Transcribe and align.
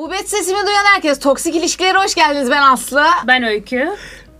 Bu 0.00 0.10
bet 0.10 0.30
sesimi 0.30 0.66
duyan 0.66 0.84
herkes 0.84 1.18
toksik 1.20 1.56
ilişkilere 1.56 1.98
hoş 1.98 2.14
geldiniz. 2.14 2.50
Ben 2.50 2.62
Aslı. 2.62 3.04
Ben 3.26 3.42
Öykü. 3.42 3.90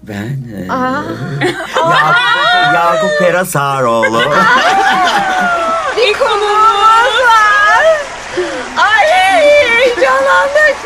Ben 0.03 0.39
e, 0.57 0.65
Yakup, 0.67 1.95
Yakup 2.75 3.19
Perasaroğlu. 3.19 4.21
Bir 5.97 6.13
konuğumuz 6.19 7.21
var. 7.27 7.87
Ay 8.77 9.07
heyecanlandık. 9.07 10.77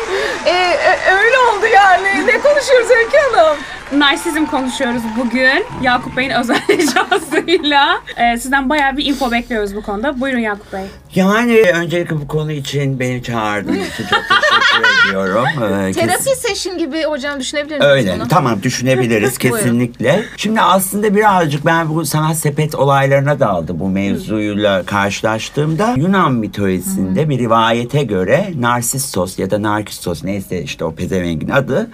Ee, 0.45 0.77
ö- 0.87 1.15
öyle 1.17 1.37
oldu 1.37 1.65
yani. 1.75 2.27
Ne 2.27 2.41
konuşuyoruz 2.41 2.89
Öykü 2.91 3.17
Hanım? 3.17 3.57
Narsizm 3.91 4.45
konuşuyoruz 4.45 5.01
bugün. 5.17 5.65
Yakup 5.81 6.17
Bey'in 6.17 6.29
özel 6.29 6.59
ricasıyla. 6.69 8.01
Ee, 8.17 8.37
sizden 8.37 8.69
bayağı 8.69 8.97
bir 8.97 9.05
info 9.05 9.31
bekliyoruz 9.31 9.75
bu 9.75 9.83
konuda. 9.83 10.21
Buyurun 10.21 10.39
Yakup 10.39 10.73
Bey. 10.73 10.81
Yani 11.15 11.61
öncelikle 11.73 12.15
bu 12.15 12.27
konu 12.27 12.51
için 12.51 12.99
beni 12.99 13.23
çağırdığınız 13.23 13.87
için 13.87 14.07
çok 14.07 14.19
teşekkür 14.29 14.64
ediyorum. 15.09 15.45
Ee, 15.55 15.91
kes- 15.91 15.95
Terapi 15.95 16.23
session 16.47 16.77
gibi 16.77 17.03
hocam 17.03 17.39
düşünebilir 17.39 17.75
misiniz 17.75 17.91
Öyle 17.93 18.15
bunu? 18.19 18.27
tamam 18.27 18.63
düşünebiliriz 18.63 19.37
kesinlikle. 19.37 20.23
Şimdi 20.37 20.61
aslında 20.61 21.15
birazcık 21.15 21.65
ben 21.65 21.89
bu 21.89 22.05
sanat 22.05 22.37
sepet 22.37 22.75
olaylarına 22.75 23.39
daldı 23.39 23.79
bu 23.79 23.89
mevzuyla 23.89 24.83
karşılaştığımda 24.83 25.93
Yunan 25.97 26.33
mitolojisinde 26.33 27.29
bir 27.29 27.39
rivayete 27.39 28.03
göre 28.03 28.49
Narsissos 28.59 29.39
ya 29.39 29.51
da 29.51 29.61
Narkissos 29.61 30.23
neyse 30.23 30.61
işte 30.63 30.85
o 30.85 30.95
pezevengin 30.95 31.49
adı 31.49 31.89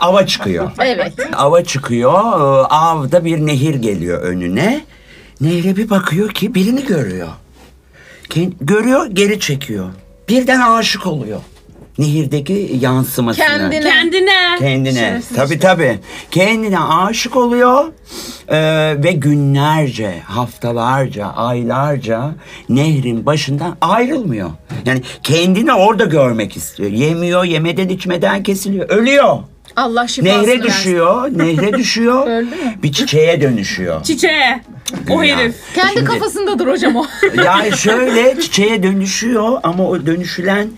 ava 0.00 0.26
çıkıyor. 0.26 0.70
Evet. 0.80 1.12
Ava 1.36 1.64
çıkıyor. 1.64 2.12
e, 2.12 2.66
Avda 2.66 3.24
bir 3.24 3.38
nehir 3.46 3.74
geliyor 3.74 4.22
önüne. 4.22 4.80
Nehre 5.40 5.76
bir 5.76 5.90
bakıyor 5.90 6.30
ki 6.30 6.54
birini 6.54 6.84
görüyor. 6.86 7.28
Kend- 8.30 8.52
görüyor 8.60 9.06
geri 9.06 9.40
çekiyor. 9.40 9.88
Birden 10.28 10.60
aşık 10.60 11.06
oluyor. 11.06 11.40
Nehirdeki 11.98 12.76
yansımasına. 12.80 13.44
Kendine. 13.46 13.80
Kendine. 13.80 14.56
Kendine. 14.58 14.92
Şerefsiz 14.94 15.36
Tabii 15.36 15.58
tabii. 15.58 15.98
Kendine 16.30 16.78
aşık 16.80 17.36
oluyor 17.36 17.84
Ee, 18.48 18.94
ve 18.98 19.12
günlerce, 19.12 20.20
haftalarca, 20.24 21.26
aylarca 21.26 22.30
nehrin 22.68 23.26
başından 23.26 23.76
ayrılmıyor. 23.80 24.50
Yani 24.84 25.02
kendini 25.22 25.72
orada 25.72 26.04
görmek 26.04 26.56
istiyor. 26.56 26.90
Yemiyor, 26.90 27.44
yemeden 27.44 27.88
içmeden 27.88 28.42
kesiliyor. 28.42 28.88
Ölüyor. 28.88 29.38
Allah 29.76 30.08
şifasını 30.08 30.38
Nehre 30.42 30.50
versin. 30.50 30.62
düşüyor, 30.62 31.30
nehre 31.38 31.72
düşüyor. 31.72 32.26
Öldü 32.30 32.44
mü? 32.50 32.74
Bir 32.82 32.92
çiçeğe 32.92 33.40
dönüşüyor. 33.40 34.02
Çiçeğe. 34.02 34.60
O 35.10 35.22
Ya. 35.22 35.38
herif. 35.38 35.54
Kendi 35.74 35.92
Şimdi- 35.92 36.04
kafasındadır 36.04 36.66
hocam 36.66 36.96
o. 36.96 37.06
Yani 37.44 37.72
şöyle 37.76 38.40
çiçeğe 38.40 38.82
dönüşüyor 38.82 39.58
ama 39.62 39.86
o 39.88 40.06
dönüşülen 40.06 40.68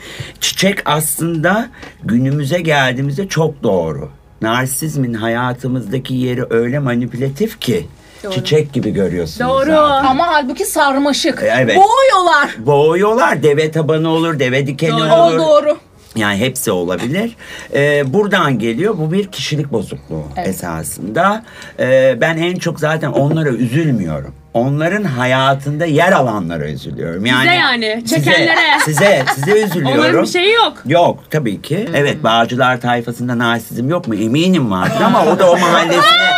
çiçek 0.40 0.78
aslında 0.84 1.68
günümüze 2.04 2.60
geldiğimizde 2.60 3.28
çok 3.28 3.62
doğru. 3.62 4.10
Narsizmin 4.42 5.14
hayatımızdaki 5.14 6.14
yeri 6.14 6.44
öyle 6.50 6.78
manipülatif 6.78 7.60
ki 7.60 7.86
çiçek 8.34 8.72
gibi 8.72 8.90
görüyorsunuz. 8.90 9.50
Doğru. 9.50 9.64
zaten. 9.70 10.04
Ama 10.08 10.26
halbuki 10.28 10.64
sarmaşık. 10.66 11.42
Evet. 11.58 11.76
Boğuyorlar. 11.76 12.50
Boğuyorlar. 12.58 13.42
Deve 13.42 13.70
tabanı 13.70 14.08
olur, 14.08 14.38
deve 14.38 14.66
dikeni 14.66 14.90
Doğru. 14.92 15.12
O 15.12 15.22
olur. 15.28 15.38
doğru. 15.38 15.78
Yani 16.16 16.36
hepsi 16.38 16.70
olabilir. 16.70 17.36
Ee, 17.74 18.12
buradan 18.12 18.58
geliyor. 18.58 18.98
Bu 18.98 19.12
bir 19.12 19.26
kişilik 19.26 19.72
bozukluğu 19.72 20.24
Evet. 20.36 20.48
esasında. 20.48 21.44
Ee, 21.80 22.18
ben 22.20 22.36
en 22.36 22.56
çok 22.56 22.80
zaten 22.80 23.08
onlara 23.12 23.48
üzülmüyorum. 23.48 24.34
Onların 24.54 25.04
hayatında 25.04 25.86
yer 25.86 26.12
alanlara 26.12 26.68
üzülüyorum. 26.68 27.26
Yani 27.26 27.46
yani, 27.56 28.02
size- 28.06 28.16
çekenlere. 28.24 28.58
Size, 28.84 29.24
size 29.34 29.62
üzülüyorum. 29.62 29.98
Onların 30.00 30.22
bir 30.22 30.28
şeyi 30.28 30.52
yok. 30.54 30.72
Yok 30.86 31.18
tabii 31.30 31.62
ki. 31.62 31.88
Evet 31.94 32.24
Bağcılar 32.24 32.80
tayfasında 32.80 33.38
narsizm 33.38 33.88
yok 33.88 34.08
mu? 34.08 34.14
Eminim 34.14 34.70
vardır 34.70 35.00
ama 35.04 35.24
o 35.26 35.38
da 35.38 35.50
o 35.50 35.56
mahallesine 35.60 36.28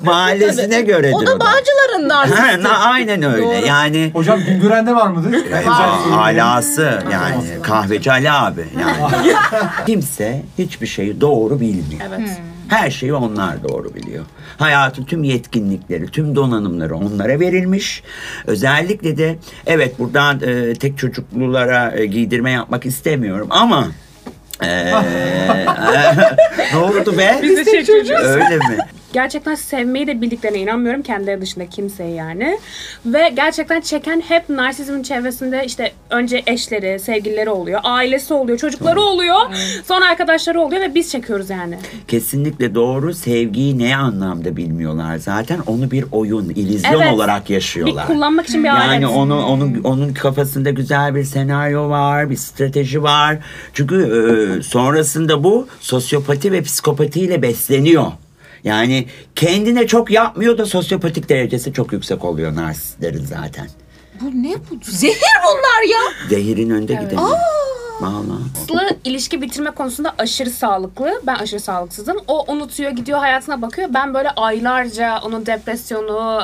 mahallesine 0.04 0.80
göre. 0.82 1.12
O 1.14 1.26
da 1.26 1.40
Bağcılar'ın 1.40 2.08
narsisti. 2.08 2.68
aynen 2.68 3.22
öyle. 3.22 3.42
Doğru. 3.42 3.66
Yani 3.66 4.10
Hocam 4.12 4.40
Güngören'de 4.44 4.94
var 4.94 5.06
mıdır? 5.06 5.52
Aa, 5.68 6.20
alası 6.20 7.02
yani 7.12 7.44
kahveci 7.62 8.12
Ali 8.12 8.30
abi 8.30 8.64
yani. 8.80 9.32
Kimse 9.86 10.42
hiçbir 10.58 10.86
şeyi 10.86 11.20
doğru 11.20 11.60
bilmiyor. 11.60 12.00
Evet. 12.08 12.30
Her 12.68 12.90
şeyi 12.90 13.14
onlar 13.14 13.62
doğru 13.68 13.94
biliyor. 13.94 14.24
Hayatın 14.58 15.04
tüm 15.04 15.24
yetkinlikleri, 15.24 16.06
tüm 16.06 16.36
donanımları 16.36 16.96
onlara 16.96 17.40
verilmiş. 17.40 18.02
Özellikle 18.46 19.16
de 19.16 19.36
evet 19.66 19.98
buradan 19.98 20.40
e, 20.42 20.74
tek 20.74 20.98
çocuklulara 20.98 21.92
e, 21.96 22.06
giydirme 22.06 22.50
yapmak 22.50 22.86
istemiyorum 22.86 23.46
ama 23.50 23.88
e, 24.62 24.92
ne 26.72 26.78
oldu 26.78 27.18
be? 27.18 27.40
Biz 27.42 27.66
de 27.66 27.84
çocuğuz. 27.84 28.10
Öyle 28.10 28.56
mi? 28.56 28.78
Gerçekten 29.12 29.54
sevmeyi 29.54 30.06
de 30.06 30.20
bildiklerine 30.20 30.58
inanmıyorum. 30.58 31.02
Kendileri 31.02 31.40
dışında 31.40 31.66
kimseye 31.66 32.10
yani. 32.10 32.58
Ve 33.06 33.32
gerçekten 33.36 33.80
çeken 33.80 34.20
hep 34.28 34.48
narsizmin 34.48 35.02
çevresinde 35.02 35.62
işte 35.66 35.92
önce 36.10 36.42
eşleri, 36.46 36.98
sevgilileri 37.00 37.50
oluyor. 37.50 37.80
Ailesi 37.84 38.34
oluyor, 38.34 38.58
çocukları 38.58 39.00
oluyor. 39.00 39.36
Sonra 39.84 40.06
arkadaşları 40.10 40.60
oluyor 40.60 40.80
ve 40.82 40.94
biz 40.94 41.10
çekiyoruz 41.10 41.50
yani. 41.50 41.78
Kesinlikle 42.08 42.74
doğru. 42.74 43.14
Sevgiyi 43.14 43.78
ne 43.78 43.96
anlamda 43.96 44.56
bilmiyorlar 44.56 45.16
zaten. 45.16 45.60
Onu 45.66 45.90
bir 45.90 46.04
oyun, 46.12 46.48
illüzyon 46.48 47.00
Evet. 47.00 47.12
olarak 47.12 47.48
Bir 47.48 47.54
yaşıyorlar. 47.54 48.06
kullanmak 48.06 48.46
için 48.48 48.64
bir 48.64 48.68
alet. 48.68 48.84
Yani 48.86 49.06
onu 49.06 49.46
onun 49.46 49.80
onun 49.84 50.12
kafasında 50.14 50.70
güzel 50.70 51.14
bir 51.14 51.24
senaryo 51.24 51.88
var, 51.88 52.30
bir 52.30 52.36
strateji 52.36 53.02
var. 53.02 53.38
Çünkü 53.74 53.96
e, 54.58 54.62
sonrasında 54.62 55.44
bu 55.44 55.68
sosyopati 55.80 56.52
ve 56.52 56.62
psikopatiyle 56.62 57.42
besleniyor. 57.42 58.04
Yani 58.64 59.06
kendine 59.36 59.86
çok 59.86 60.10
yapmıyor 60.10 60.58
da 60.58 60.66
sosyopatik 60.66 61.28
derecesi 61.28 61.72
çok 61.72 61.92
yüksek 61.92 62.24
oluyor 62.24 62.56
narsistlerin 62.56 63.24
zaten. 63.24 63.68
Bu 64.20 64.26
ne 64.42 64.54
bu? 64.54 64.78
Zehir 64.82 65.16
bunlar 65.44 65.90
ya. 65.92 66.28
Zehirin 66.28 66.70
önde 66.70 66.94
gideni. 66.94 67.20
Valla. 68.00 68.34
Aslı 68.62 68.96
ilişki 69.04 69.42
bitirme 69.42 69.70
konusunda 69.70 70.14
aşırı 70.18 70.50
sağlıklı. 70.50 71.20
Ben 71.26 71.34
aşırı 71.34 71.60
sağlıksızım. 71.60 72.16
O 72.28 72.52
unutuyor, 72.52 72.90
gidiyor 72.90 73.18
hayatına 73.18 73.62
bakıyor. 73.62 73.88
Ben 73.94 74.14
böyle 74.14 74.30
aylarca 74.30 75.18
onun 75.24 75.46
depresyonu, 75.46 76.40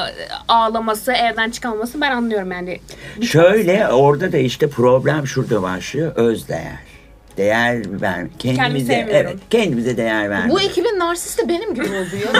ağlaması, 0.48 1.12
evden 1.12 1.50
çıkamaması 1.50 2.00
ben 2.00 2.10
anlıyorum 2.10 2.52
yani. 2.52 2.80
Şöyle 3.22 3.88
orada 3.88 4.32
da 4.32 4.38
işte 4.38 4.70
problem 4.70 5.26
şurada 5.26 5.62
başlıyor. 5.62 6.12
Özdeğer. 6.16 6.85
Değer 7.36 8.00
ver. 8.00 8.26
Kendimize 8.38 9.06
evet, 9.10 9.36
kendimize 9.50 9.96
değer 9.96 10.30
ver. 10.30 10.50
Bu 10.50 10.60
ekibin 10.60 10.98
narsisti 10.98 11.48
benim 11.48 11.74
gibi 11.74 11.86
oluyor. 11.86 12.34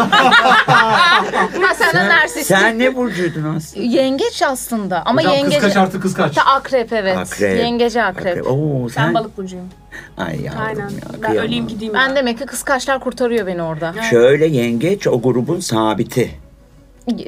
ha 0.67 1.75
sen 1.75 1.95
de 1.95 2.09
narsist. 2.09 2.47
Sen 2.47 2.79
ne 2.79 2.97
burcuydun 2.97 3.55
aslında? 3.57 3.87
Yengeç 3.87 4.43
aslında 4.43 5.03
ama 5.07 5.21
Hocam 5.21 5.35
yengeç. 5.35 5.53
kıskaç 5.55 5.77
artı 5.77 6.01
kıskaç. 6.01 6.35
Ta 6.35 6.43
akrep 6.43 6.93
evet. 6.93 7.17
Akrep. 7.17 7.59
Yengece 7.59 8.03
akrep. 8.03 8.47
Oo, 8.47 8.89
sen... 8.89 9.07
Ben 9.07 9.15
balık 9.15 9.39
burcuyum. 9.39 9.69
Ay 10.17 10.41
yavrum 10.41 10.61
Aynen. 10.61 10.89
ya, 10.89 11.23
ben 11.23 11.37
öleyim 11.37 11.69
gideyim. 11.69 11.95
Ben 11.95 12.09
ya. 12.09 12.17
demek 12.17 12.39
ki 12.39 12.47
kıskaçlar 12.47 13.01
kurtarıyor 13.01 13.47
beni 13.47 13.63
orada. 13.63 13.95
Şöyle 14.11 14.47
yengeç 14.47 15.07
o 15.07 15.23
grubun 15.23 15.61
sabiti. 15.61 16.46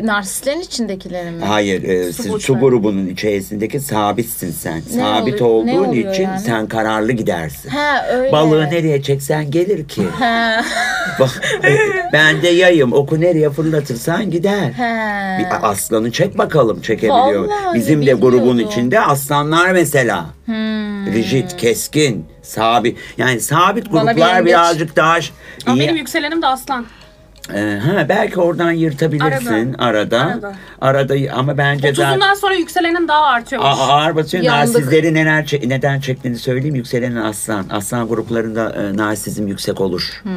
Narsistlerin 0.02 0.60
içindekilerin 0.60 1.34
mi? 1.34 1.44
Hayır, 1.44 1.82
e, 1.82 2.12
siz 2.12 2.18
burçları. 2.28 2.40
su 2.40 2.58
grubunun 2.66 3.06
içerisindeki 3.06 3.80
sabitsin 3.80 4.50
sen. 4.52 4.80
Sabit 4.80 5.42
oluyor- 5.42 5.66
ne 5.66 5.80
olduğun 5.80 5.88
oluyor 5.88 6.12
için 6.14 6.22
yani? 6.22 6.40
sen 6.40 6.66
kararlı 6.66 7.12
gidersin. 7.12 7.68
Ha 7.70 8.06
öyle. 8.12 8.32
Balığı 8.32 8.64
nereye 8.64 9.02
çeksen 9.02 9.50
gelir 9.50 9.88
ki. 9.88 10.02
Ha. 10.18 10.64
Bak, 11.20 11.42
e, 11.64 11.76
ben 12.12 12.42
de 12.42 12.48
yayım. 12.48 12.92
Oku 12.92 13.20
nereye 13.20 13.50
fırlatırsan 13.50 14.30
gider. 14.30 14.72
Ha. 14.72 15.36
Bir 15.38 15.70
aslanı 15.70 16.12
çek 16.12 16.38
bakalım 16.38 16.80
çekebiliyor. 16.80 17.44
Vallahi 17.48 17.74
Bizim 17.74 18.06
de 18.06 18.12
grubun 18.12 18.32
bilmiyordum. 18.32 18.58
Hmm. 18.64 18.70
içinde 18.70 19.00
aslanlar 19.00 19.70
mesela. 19.70 20.26
Rigid, 21.14 21.50
keskin, 21.58 22.26
sabit. 22.42 22.98
Yani 23.18 23.40
sabit 23.40 23.92
Bana 23.92 24.02
bir 24.02 24.06
gruplar 24.14 24.34
yengeç. 24.34 24.46
birazcık 24.46 24.96
daha 24.96 25.20
ş- 25.20 25.32
Ama 25.66 25.76
iyi. 25.76 25.80
benim 25.80 25.96
yükselenim 25.96 26.42
de 26.42 26.46
aslan. 26.46 26.86
Ee, 27.54 27.78
ha, 27.78 28.06
belki 28.08 28.40
oradan 28.40 28.72
yırtabilirsin 28.72 29.74
arada. 29.74 30.20
Arada. 30.20 30.54
Arada, 30.80 31.14
ama 31.34 31.58
bence 31.58 31.94
zaten 31.94 32.18
30'undan 32.18 32.36
sonra 32.36 32.54
yükselenin 32.54 33.08
daha 33.08 33.24
artıyormuş. 33.26 33.68
A- 33.70 33.86
ağır 33.88 34.16
basıyor. 34.16 34.44
Yandık. 34.44 34.74
Narsizleri 34.74 35.14
neler 35.14 35.52
neden 35.66 36.00
çektiğini 36.00 36.38
söyleyeyim. 36.38 36.74
Yükselenin 36.74 37.16
aslan. 37.16 37.64
Aslan 37.70 38.08
gruplarında 38.08 38.70
e, 38.76 38.96
narsizm 38.96 39.46
yüksek 39.46 39.80
olur. 39.80 40.20
Hmm. 40.22 40.32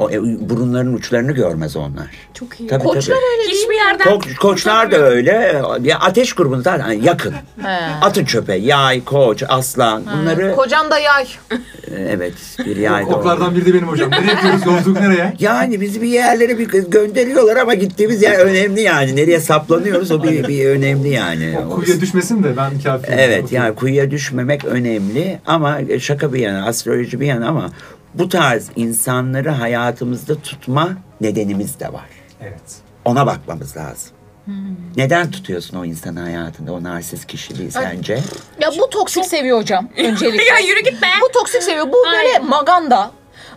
O 0.00 0.10
e, 0.10 0.48
burunların 0.50 0.92
uçlarını 0.94 1.32
görmez 1.32 1.76
onlar. 1.76 2.06
Çok 2.34 2.60
iyi. 2.60 2.68
Tabii, 2.68 2.84
Koçlar 2.84 3.16
tabii. 3.16 3.24
öyle 3.32 3.42
değil 3.50 3.60
Hiçbir 3.60 3.68
mi? 3.68 3.76
yerden... 3.76 4.06
Ko- 4.06 4.36
koçlar 4.36 4.90
da 4.90 4.96
öyle. 4.96 5.62
Ya 5.82 5.98
ateş 5.98 6.32
grubunda 6.32 6.62
zaten 6.62 6.92
yakın. 6.92 7.32
He. 7.62 7.68
Atın 8.02 8.24
çöpe. 8.24 8.54
Yay, 8.54 9.04
koç, 9.04 9.42
aslan. 9.48 10.02
Bunları 10.20 10.56
Kocan 10.56 10.90
da 10.90 10.98
yay. 10.98 11.24
e, 11.52 11.94
evet 11.94 12.34
bir 12.66 12.76
yayda 12.76 13.16
Oklardan 13.16 13.54
biri 13.54 13.66
de 13.66 13.74
benim 13.74 13.88
hocam. 13.88 14.10
Nereye 14.10 14.34
gidiyoruz? 14.34 14.66
Yolculuk 14.66 15.00
nereye? 15.00 15.32
Yani 15.40 15.80
bizi 15.80 16.02
bir 16.02 16.08
yerlere 16.08 16.58
bir 16.58 16.68
gönderiyorlar 16.90 17.56
ama 17.56 17.74
gittiğimiz 17.74 18.22
yer 18.22 18.38
önemli 18.38 18.80
yani. 18.80 19.16
Nereye 19.16 19.40
saplanıyoruz 19.40 20.10
o 20.10 20.22
bir, 20.22 20.48
bir 20.48 20.66
önemli 20.66 21.08
yani. 21.08 21.58
O 21.70 21.74
kuyuya 21.74 22.00
düşmesin 22.00 22.42
de 22.42 22.56
ben 22.56 22.80
kafiyim. 22.84 23.18
Evet 23.18 23.52
yani 23.52 23.74
kuyuya 23.74 24.10
düşmemek 24.10 24.64
önemli 24.64 25.38
ama 25.46 25.78
şaka 26.00 26.32
bir 26.32 26.38
yana, 26.38 26.66
astroloji 26.66 27.20
bir 27.20 27.26
yana 27.26 27.48
ama 27.48 27.70
bu 28.14 28.28
tarz 28.28 28.70
insanları 28.76 29.50
hayatımızda 29.50 30.34
tutma 30.42 30.88
nedenimiz 31.20 31.80
de 31.80 31.92
var. 31.92 32.06
Evet. 32.42 32.60
Ona 33.04 33.26
bakmamız 33.26 33.76
lazım. 33.76 34.10
Hmm. 34.44 34.54
Neden 34.96 35.30
tutuyorsun 35.30 35.76
o 35.78 35.84
insanı 35.84 36.20
hayatında, 36.20 36.72
o 36.72 36.82
narsist 36.82 37.26
kişiliği 37.26 37.70
sence? 37.70 38.14
Ya 38.60 38.70
bu 38.78 38.90
toksik 38.90 39.24
seviyor 39.24 39.58
hocam 39.58 39.88
öncelikle. 39.98 40.44
ya 40.44 40.58
yürü 40.58 40.80
git 40.80 41.02
be. 41.02 41.06
Bu 41.22 41.32
toksik 41.32 41.62
seviyor. 41.62 41.86
Bu 41.88 41.96
böyle 42.06 42.16
Aynen. 42.16 42.48
maganda. 42.48 43.10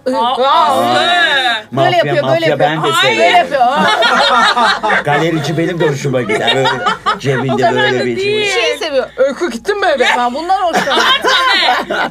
Ee. 0.08 0.12
Böyle 1.72 1.98
yapıyor, 1.98 2.28
böyle 2.28 2.46
yapıyor. 2.48 2.60
ben 2.60 2.84
de 2.84 2.88
Hayır. 2.90 3.18
Böyle 3.20 3.30
severim. 3.30 3.38
yapıyor. 3.38 3.62
Aa, 3.62 5.02
Galerici 5.06 5.58
benim 5.58 5.80
de 5.80 5.90
hoşuma 5.90 6.22
gider. 6.22 6.56
Böyle 6.56 6.70
cebinde 7.20 7.62
kadar 7.64 7.76
böyle 7.76 8.00
da 8.00 8.06
bir 8.06 8.18
değil. 8.18 8.52
Şey 8.54 8.78
seviyor. 8.78 9.10
Öykü 9.18 9.52
gittin 9.52 9.80
mi 9.80 9.86
eve? 9.88 10.06
Ben 10.18 10.34
bundan 10.34 10.62
hoşlanıyorum. 10.62 11.04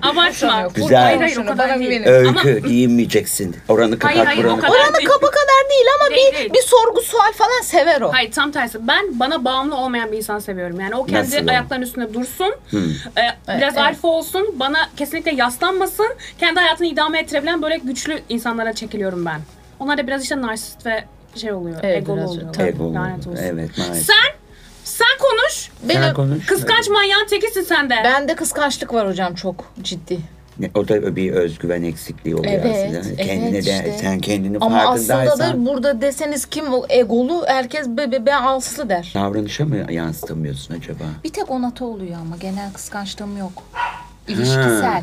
Abartma. 0.02 0.68
Güzel. 0.74 1.02
Hayır 1.02 1.20
hayır 1.20 1.36
o 1.36 1.46
kadar 1.46 1.78
değil. 1.78 2.06
Öykü 2.06 2.58
giyinmeyeceksin. 2.68 3.56
Oranı 3.68 3.98
kapat 3.98 4.16
Hayır, 4.16 4.26
hayır, 4.26 4.44
o 4.44 4.46
buranı 4.48 4.60
kadar- 4.60 4.72
kapat. 4.72 4.88
Oranın 4.90 5.04
kaba 5.06 5.26
kadar 5.30 5.70
değil 5.70 5.86
ama 6.00 6.10
Değil, 6.16 6.32
bir 6.32 6.38
değil. 6.38 6.52
bir 6.54 6.62
sorgu 6.62 7.02
sual 7.02 7.32
falan 7.32 7.62
sever 7.62 8.00
o. 8.00 8.12
Hayır 8.12 8.32
tam 8.32 8.52
tersi. 8.52 8.88
Ben 8.88 9.20
bana 9.20 9.44
bağımlı 9.44 9.76
olmayan 9.76 10.12
bir 10.12 10.16
insan 10.16 10.38
seviyorum. 10.38 10.80
Yani 10.80 10.94
o 10.96 11.04
kendi 11.06 11.36
Nasıl 11.36 11.48
ayaklarının 11.48 11.86
üstünde 11.86 12.14
dursun. 12.14 12.54
Hmm. 12.70 12.80
e, 13.18 13.58
biraz 13.58 13.76
alfa 13.78 14.08
olsun. 14.08 14.46
Bana 14.54 14.88
kesinlikle 14.96 15.34
yaslanmasın. 15.34 16.08
Kendi 16.40 16.60
hayatını 16.60 16.86
idame 16.86 17.18
ettirebilen 17.18 17.62
böyle 17.62 17.80
güçlü 17.84 18.20
insanlara 18.28 18.72
çekiliyorum 18.72 19.26
ben. 19.26 19.40
Onlar 19.80 19.98
da 19.98 20.06
biraz 20.06 20.22
işte 20.22 20.40
narsist 20.40 20.86
ve 20.86 21.04
şey 21.36 21.52
oluyor. 21.52 21.76
Evet, 21.82 21.98
egolu 22.02 22.16
biraz- 22.16 22.30
oluyor. 22.30 22.52
tabii. 22.52 22.94
Lanet 22.94 23.26
olsun. 23.26 23.42
Evet 23.42 23.78
maalesef. 23.78 24.06
Sen 24.06 24.32
sen 24.84 25.18
konuş. 25.20 25.70
Benim, 25.88 26.02
Sen 26.02 26.14
konuş. 26.14 26.46
Kıskanç 26.46 26.88
manyağın 26.88 27.26
tekisin 27.26 27.62
sen 27.62 27.90
de. 27.90 27.94
Bende 28.04 28.34
kıskançlık 28.34 28.94
var 28.94 29.08
hocam 29.08 29.34
çok 29.34 29.72
ciddi. 29.82 30.18
Ne- 30.58 30.70
O 30.74 30.88
da 30.88 31.16
bir 31.16 31.32
özgüven 31.32 31.82
eksikliği 31.82 32.36
oluyor 32.36 32.52
Evet, 32.54 32.66
aslında. 32.86 33.14
evet 33.14 33.26
Kendine 33.26 33.52
de 33.52 33.58
işte. 33.58 33.96
sen 34.00 34.18
kendini 34.20 34.58
Ama 34.60 34.78
aslında 34.82 35.14
farkındaysan 35.14 35.62
da 35.64 35.66
burada 35.70 36.00
deseniz 36.00 36.46
kim 36.46 36.72
o 36.74 36.86
egolu 36.88 37.44
herkes 37.46 37.88
be, 37.88 38.12
be, 38.12 38.26
ben 38.26 38.42
alsızlı 38.42 38.88
der. 38.88 39.12
davranışa 39.14 39.64
mı 39.64 39.92
yansıtamıyorsun 39.92 40.74
acaba? 40.74 41.04
Bir 41.24 41.28
tek 41.32 41.50
onata 41.50 41.84
oluyor 41.84 42.16
ama 42.20 42.36
genel 42.36 42.72
kıskançlığım 42.72 43.36
yok. 43.38 43.52
İlişkisel. 44.28 45.02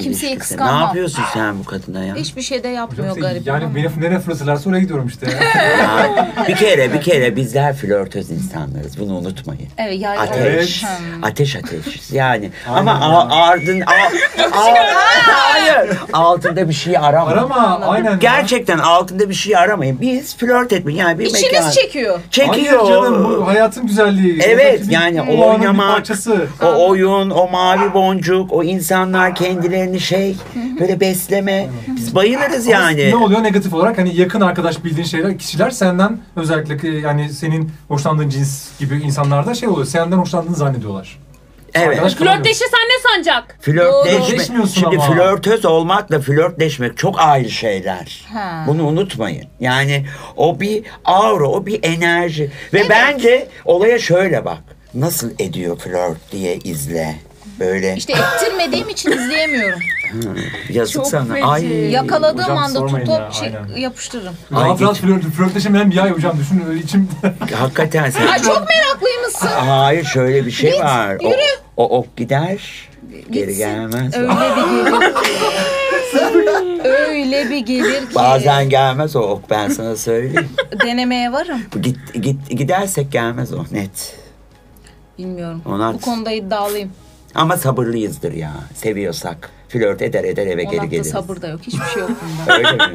Kimseyi 0.00 0.30
İlişkisi. 0.32 0.38
kıskanmam. 0.38 0.78
Ne 0.80 0.84
yapıyorsun 0.84 1.22
sen 1.34 1.58
bu 1.58 1.64
kadına 1.64 2.04
ya? 2.04 2.14
Hiçbir 2.14 2.42
şey 2.42 2.62
de 2.64 2.68
yapmıyor 2.68 3.16
garip. 3.16 3.46
yani 3.46 3.74
beni 3.74 4.00
nereye 4.00 4.20
fırlatırlarsa 4.20 4.70
oraya 4.70 4.80
gidiyorum 4.80 5.06
işte. 5.06 5.26
ya. 5.30 5.38
Ya, 5.78 6.28
bir 6.48 6.54
kere 6.56 6.92
bir 6.92 7.00
kere 7.00 7.36
bizler 7.36 7.76
flörtöz 7.76 8.30
insanlarız. 8.30 8.98
Bunu 9.00 9.12
unutmayın. 9.18 9.68
Evet, 9.78 10.00
ya, 10.00 10.10
Ateş. 10.20 10.84
Evet. 10.84 10.94
Ateş 11.22 11.56
ateş. 11.56 12.10
Yani 12.12 12.50
Aynen 12.68 12.86
ama 12.86 12.90
ya. 12.90 12.98
a- 12.98 13.46
ardın 13.48 13.80
a- 13.80 13.84
a-. 14.58 15.43
Altında 16.12 16.68
bir 16.68 16.74
şey 16.74 16.98
arama. 16.98 17.30
Arama 17.30 17.80
aynen. 17.86 18.10
ya. 18.10 18.16
Gerçekten 18.16 18.78
altında 18.78 19.28
bir 19.28 19.34
şey 19.34 19.56
aramayın. 19.56 20.00
Biz 20.00 20.36
flört 20.36 20.72
etmeyin. 20.72 20.98
Yani 20.98 21.18
bir 21.18 21.24
İçiniz 21.26 21.52
mekan. 21.52 21.70
çekiyor. 21.70 22.20
Çekiyor. 22.30 22.80
Hayır 22.80 22.94
canım 22.94 23.24
bu 23.24 23.46
hayatın 23.46 23.86
güzelliği. 23.86 24.40
Evet, 24.42 24.66
Oradaki 24.74 24.88
bir- 24.88 24.92
yani 24.92 25.22
o 25.22 25.50
oynamak, 25.50 25.94
parçası. 25.94 26.46
O 26.62 26.88
oyun, 26.88 27.30
o 27.30 27.48
mavi 27.50 27.94
boncuk, 27.94 28.52
o 28.52 28.62
insanlar 28.62 29.34
kendilerini 29.34 30.00
şey 30.00 30.36
böyle 30.80 31.00
besleme. 31.00 31.68
Biz 31.96 32.14
bayılırız 32.14 32.66
yani. 32.66 33.10
Ne 33.10 33.16
oluyor 33.16 33.42
negatif 33.42 33.74
olarak 33.74 33.98
hani 33.98 34.16
yakın 34.16 34.40
arkadaş 34.40 34.84
bildiğin 34.84 35.06
şeyler 35.06 35.38
kişiler 35.38 35.70
senden 35.70 36.18
özellikle 36.36 36.88
yani 36.88 37.28
senin 37.32 37.70
hoşlandığın 37.88 38.28
cins 38.28 38.78
gibi 38.78 38.94
insanlarda 38.94 39.54
şey 39.54 39.68
oluyor 39.68 39.86
senden 39.86 40.16
hoşlandığını 40.16 40.56
zannediyorlar. 40.56 41.18
Evet. 41.74 41.98
Flörtleşirsen 42.14 42.80
ne 42.88 43.00
sancak? 43.14 43.56
Flörtleşme. 43.60 44.20
Flörtleşmiyorsun 44.20 44.80
Şimdi 44.80 44.96
ama. 44.96 45.14
flörtöz 45.14 45.64
olmakla 45.64 46.20
flörtleşmek 46.20 46.96
çok 46.98 47.20
ayrı 47.20 47.50
şeyler. 47.50 48.24
Ha. 48.32 48.64
Bunu 48.66 48.86
unutmayın. 48.86 49.46
Yani 49.60 50.06
o 50.36 50.60
bir 50.60 50.84
aura, 51.04 51.48
o 51.48 51.66
bir 51.66 51.80
enerji. 51.82 52.50
Ve 52.72 52.88
bence 52.88 53.48
olaya 53.64 53.98
şöyle 53.98 54.44
bak. 54.44 54.58
Nasıl 54.94 55.30
ediyor 55.38 55.78
flört 55.78 56.32
diye 56.32 56.56
izle. 56.56 57.16
Böyle 57.60 57.94
İşte 57.96 58.12
ettirmediğim 58.12 58.88
için 58.88 59.10
izleyemiyorum. 59.12 59.78
yazık 60.70 60.94
Çok 60.94 61.06
sana. 61.06 61.34
feci. 61.34 61.46
Ay. 61.46 61.90
Yakaladığım 61.90 62.44
Hocam 62.44 62.58
anda 62.58 62.86
tutup 62.86 63.08
ya, 63.08 63.30
şey, 63.32 63.48
aynen. 63.48 63.76
yapıştırırım. 63.80 64.34
Rahat 64.52 64.78
geç- 64.78 64.88
flört, 64.98 65.22
flörtleşemeyen 65.22 65.90
bir 65.90 65.98
ay 65.98 66.10
hocam 66.10 66.38
düşün 66.38 66.62
öyle 66.68 66.80
içim. 66.80 67.08
Hakikaten 67.54 68.10
sen. 68.10 68.26
Ay 68.26 68.42
çok 68.42 68.68
meraklıymışsın. 68.68 69.46
Hayır 69.46 70.04
şöyle 70.04 70.46
bir 70.46 70.50
şey 70.50 70.70
Git, 70.72 70.80
var. 70.80 71.16
O, 71.20 71.28
yürü. 71.28 71.40
o 71.76 71.98
ok 71.98 72.16
gider. 72.16 72.88
Geri 73.30 73.56
gelmez. 73.56 74.14
Öyle 74.16 74.30
bir 74.30 74.94
gelir. 74.94 75.14
Öyle 76.84 77.50
bir 77.50 77.58
gelir 77.58 78.00
ki. 78.00 78.14
Bazen 78.14 78.68
gelmez 78.70 79.16
o 79.16 79.20
ok 79.20 79.50
ben 79.50 79.68
sana 79.68 79.96
söyleyeyim. 79.96 80.48
Denemeye 80.84 81.32
varım. 81.32 81.60
Git, 81.82 81.98
git, 82.22 82.50
gidersek 82.50 83.12
gelmez 83.12 83.52
o 83.52 83.64
net. 83.72 84.16
Bilmiyorum. 85.18 85.62
Onat. 85.66 85.94
Bu 85.94 86.00
konuda 86.00 86.30
iddialıyım. 86.32 86.90
Ama 87.34 87.56
sabırlıyızdır 87.56 88.32
ya. 88.32 88.52
Seviyorsak. 88.74 89.50
Flört 89.68 90.02
eder 90.02 90.24
eder 90.24 90.46
eve 90.46 90.62
geri 90.64 90.74
Onakta 90.74 90.86
geliriz. 90.86 91.10
sabır 91.10 91.42
da 91.42 91.48
yok. 91.48 91.60
Hiçbir 91.62 91.84
şey 91.84 92.02
yok 92.02 92.10
bunda. 92.10 92.56
Öyle 92.58 92.72
mi? 92.72 92.92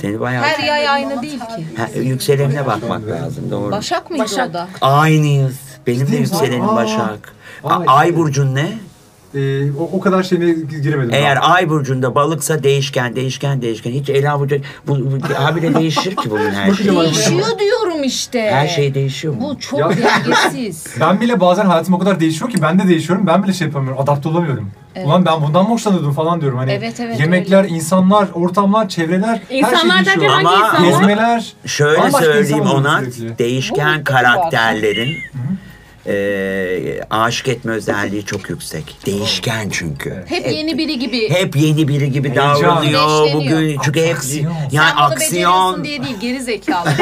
Seni 0.00 0.20
bayağı... 0.20 0.42
Her 0.44 0.64
yay 0.64 0.88
aynı 0.88 1.22
değil 1.22 1.38
ki. 1.38 1.66
Ha, 1.76 1.88
yükselenine 2.00 2.66
bakmak 2.66 3.06
lazım 3.06 3.50
doğru. 3.50 3.70
Başak 3.72 4.10
mıydı 4.10 4.24
Başak. 4.24 4.50
o 4.50 4.52
da? 4.52 4.68
Aynıyız. 4.80 5.56
Benim 5.86 6.12
de 6.12 6.16
yükselenim 6.16 6.68
Aa. 6.68 6.76
Başak. 6.76 7.34
A- 7.64 7.78
Vay. 7.78 7.86
Ay 7.88 8.16
burcun 8.16 8.54
ne? 8.54 8.78
Ee, 9.34 9.72
o, 9.72 9.90
o 9.92 10.00
kadar 10.00 10.22
şeyine 10.22 10.52
giremedim. 10.82 11.10
Eğer 11.14 11.36
daha. 11.36 11.52
ay 11.54 11.68
burcunda 11.68 12.14
balıksa 12.14 12.62
değişken, 12.62 13.16
değişken, 13.16 13.62
değişken. 13.62 13.90
Hiç 13.90 14.10
Ela 14.10 14.40
Burcu... 14.40 14.56
Bu, 14.86 14.98
bu 14.98 15.34
habire 15.34 15.74
değişir 15.74 16.16
ki 16.16 16.30
bunun 16.30 16.50
her 16.50 16.74
şeyi. 16.74 16.88
Değişiyor 16.96 17.58
diyorum 17.58 18.04
işte. 18.04 18.50
Her 18.52 18.68
şey 18.68 18.94
değişiyor 18.94 19.34
mu? 19.34 19.40
Bu 19.40 19.60
çok 19.60 19.80
dengesiz. 19.96 20.86
Ben 21.00 21.20
bile 21.20 21.40
bazen 21.40 21.66
hayatım 21.66 21.94
o 21.94 21.98
kadar 21.98 22.20
değişiyor 22.20 22.50
ki 22.50 22.62
ben 22.62 22.78
de 22.78 22.88
değişiyorum. 22.88 23.26
Ben 23.26 23.42
bile 23.42 23.52
şey 23.52 23.66
yapamıyorum. 23.66 24.02
Adapte 24.02 24.28
olamıyorum. 24.28 24.70
Ulan 25.04 25.26
ben 25.26 25.42
bundan 25.42 25.62
mı 25.64 25.70
hoşlanıyordum 25.70 26.12
falan 26.12 26.40
diyorum. 26.40 26.58
Hani 26.58 26.72
Evet, 26.72 27.00
evet, 27.00 27.20
yemekler, 27.20 27.64
insanlar, 27.64 28.28
ortamlar, 28.34 28.88
çevreler 28.88 29.40
İnsanlar 29.50 29.96
her 29.96 30.04
şey 30.04 30.06
derken 30.06 30.20
değişiyor. 30.20 30.30
hangi 30.32 30.48
Ama- 30.48 30.66
insanlar? 30.66 30.88
Gezmeler. 31.00 31.52
Şöyle 31.66 32.10
söyleyeyim 32.10 32.66
ona 32.66 33.00
sürekli. 33.00 33.34
Bu 33.34 33.38
değişken 33.38 34.04
karakterlerin 34.04 35.14
e, 36.06 37.00
aşık 37.10 37.48
etme 37.48 37.72
özelliği 37.72 38.24
çok 38.24 38.50
yüksek. 38.50 38.96
Değişken 39.06 39.68
çünkü. 39.70 40.24
Hep 40.28 40.52
yeni 40.52 40.78
biri 40.78 40.98
gibi. 40.98 41.30
Hep 41.30 41.56
yeni 41.56 41.88
biri 41.88 42.12
gibi 42.12 42.28
Heyecan. 42.28 42.54
davranıyor 42.54 43.32
bugün 43.34 43.78
çünkü 43.84 44.00
hep 44.06 44.16
Aksiyon. 44.16 44.52
yani 44.72 44.88
Sen 44.88 44.96
bunu 45.10 45.16
beceriyorsun 45.16 45.56
aksiyon 45.66 45.84
diye 45.84 46.02
değil 46.04 46.16
geri 46.20 46.40
zekalı. 46.42 46.88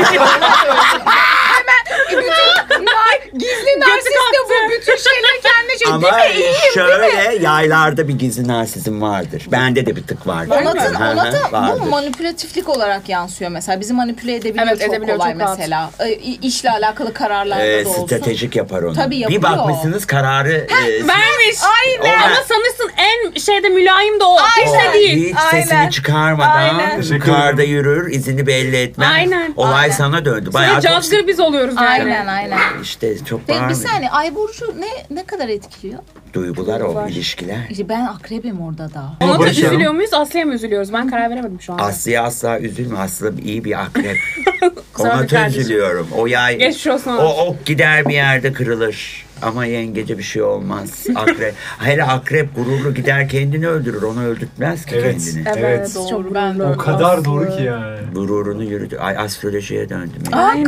Bütün 2.10 2.84
nar, 2.86 3.18
gizli 3.32 3.80
narsist 3.80 4.06
de 4.06 4.38
bu. 4.48 4.70
Bütün 4.70 4.96
şeyler 4.96 5.40
kendi 5.42 5.78
şey. 5.78 5.92
ama 5.92 6.02
Değil 6.02 6.34
mi? 6.34 6.40
İyiyim 6.40 6.54
şöyle 6.74 7.38
yaylarda 7.44 8.08
bir 8.08 8.14
gizli 8.18 8.48
narsizm 8.48 9.02
vardır. 9.02 9.42
Bende 9.52 9.86
de 9.86 9.96
bir 9.96 10.02
tık 10.02 10.26
vardır. 10.26 10.56
Onat'ın, 10.62 10.94
Hı 10.94 11.04
hı, 11.04 11.12
Onat'a 11.12 11.52
vardır. 11.52 11.80
bu 11.82 11.86
manipülatiflik 11.86 12.68
olarak 12.68 13.08
yansıyor 13.08 13.50
mesela. 13.50 13.80
Bizi 13.80 13.92
manipüle 13.92 14.34
edebiliyor 14.34 14.66
Evet, 14.68 14.80
çok 14.80 14.90
edebiliyor, 14.94 15.18
kolay 15.18 15.32
çok 15.32 15.40
rahat. 15.40 15.58
mesela. 15.58 15.90
İ- 16.08 16.38
işle 16.46 16.70
alakalı 16.70 17.12
kararlarda 17.14 17.66
Ee, 17.66 17.84
da 17.84 17.88
olsun. 17.88 18.06
stratejik 18.06 18.56
yapar 18.56 18.82
onu. 18.82 18.94
Tabii 18.94 19.10
bir 19.10 19.16
yapıyor. 19.20 19.42
bakmışsınız 19.42 20.06
kararı 20.06 20.52
e, 20.52 21.06
Vermiş. 21.08 21.56
Aynen. 21.84 22.18
Ama 22.22 22.34
sanırsın 22.48 22.90
en 22.96 23.38
şeyde 23.40 23.68
mülayim 23.68 24.20
de 24.20 24.24
o. 24.24 24.36
Hiç 24.38 24.72
de 24.72 24.92
değil. 24.94 25.28
hiç 25.34 25.40
sesini 25.50 25.78
Aynen. 25.78 25.90
çıkarmadan 25.90 26.50
Aynen. 26.78 26.96
Teşekkür 27.00 27.26
karda 27.26 27.52
ederim. 27.62 27.70
yürür, 27.76 28.10
izini 28.12 28.46
belli 28.46 28.76
etmez. 28.76 29.08
Aynen. 29.14 29.52
Olay 29.56 29.74
Aynen. 29.82 29.92
sana 29.94 30.24
döndü. 30.24 30.50
Bayağı 30.52 30.74
çok 30.74 30.82
cazgır 30.82 31.26
biz 31.26 31.40
oluyoruz. 31.40 31.74
Aynen 31.86 32.26
aynen. 32.26 32.58
işte 32.82 33.24
çok 33.24 33.40
Peki 33.46 33.60
var 33.60 33.68
bir 33.68 33.74
mı? 33.74 33.80
saniye 33.80 34.10
Ay 34.10 34.34
Burcu 34.34 34.74
ne, 34.80 35.16
ne 35.16 35.24
kadar 35.26 35.48
etkiliyor? 35.48 35.98
Duygular 36.32 36.80
o, 36.80 37.08
ilişkiler. 37.08 37.56
İşte 37.70 37.88
ben 37.88 38.00
akrebim 38.06 38.60
orada 38.60 38.94
da. 38.94 39.04
Ona 39.20 39.34
da 39.34 39.38
Barışalım. 39.38 39.68
üzülüyor 39.70 39.92
muyuz? 39.92 40.14
Aslı'ya 40.14 40.44
mı 40.44 40.54
üzülüyoruz? 40.54 40.92
Ben 40.92 41.10
karar 41.10 41.30
veremedim 41.30 41.60
şu 41.60 41.72
anda. 41.72 41.82
Aslı'ya 41.82 42.22
asla 42.22 42.58
üzülme. 42.60 42.98
Aslı 42.98 43.34
iyi 43.44 43.64
bir 43.64 43.82
akrep. 43.82 44.16
Ona 44.98 45.08
bakma 45.10 45.26
kardeşim. 45.26 45.60
üzülüyorum. 45.60 46.08
O 46.16 46.26
yay, 46.26 46.58
Geçmiş 46.58 46.86
olsun 46.86 47.10
o 47.16 47.46
ok 47.46 47.66
gider 47.66 48.08
bir 48.08 48.14
yerde 48.14 48.52
kırılır. 48.52 49.25
Ama 49.42 49.64
yengece 49.66 50.18
bir 50.18 50.22
şey 50.22 50.42
olmaz. 50.42 51.06
Akrep, 51.14 51.54
hele 51.78 52.04
akrep 52.04 52.56
gururlu 52.56 52.94
gider 52.94 53.28
kendini 53.28 53.68
öldürür. 53.68 54.02
Onu 54.02 54.24
öldürtmez 54.24 54.86
ki 54.86 54.94
Evet. 54.98 55.16
kendini. 55.24 55.44
Evet, 55.48 55.58
Evet. 55.64 55.94
doğru. 55.94 56.08
Çok 56.10 56.34
ben 56.34 56.58
O 56.58 56.76
kadar 56.76 57.24
doğru 57.24 57.56
ki 57.56 57.62
yani. 57.62 57.96
Gururunu 58.14 58.64
yürüdü. 58.64 58.98
Ay 58.98 59.18
astrolojiye 59.18 59.88
döndüm. 59.88 60.22
ya. 60.32 60.38
Aynen. 60.38 60.64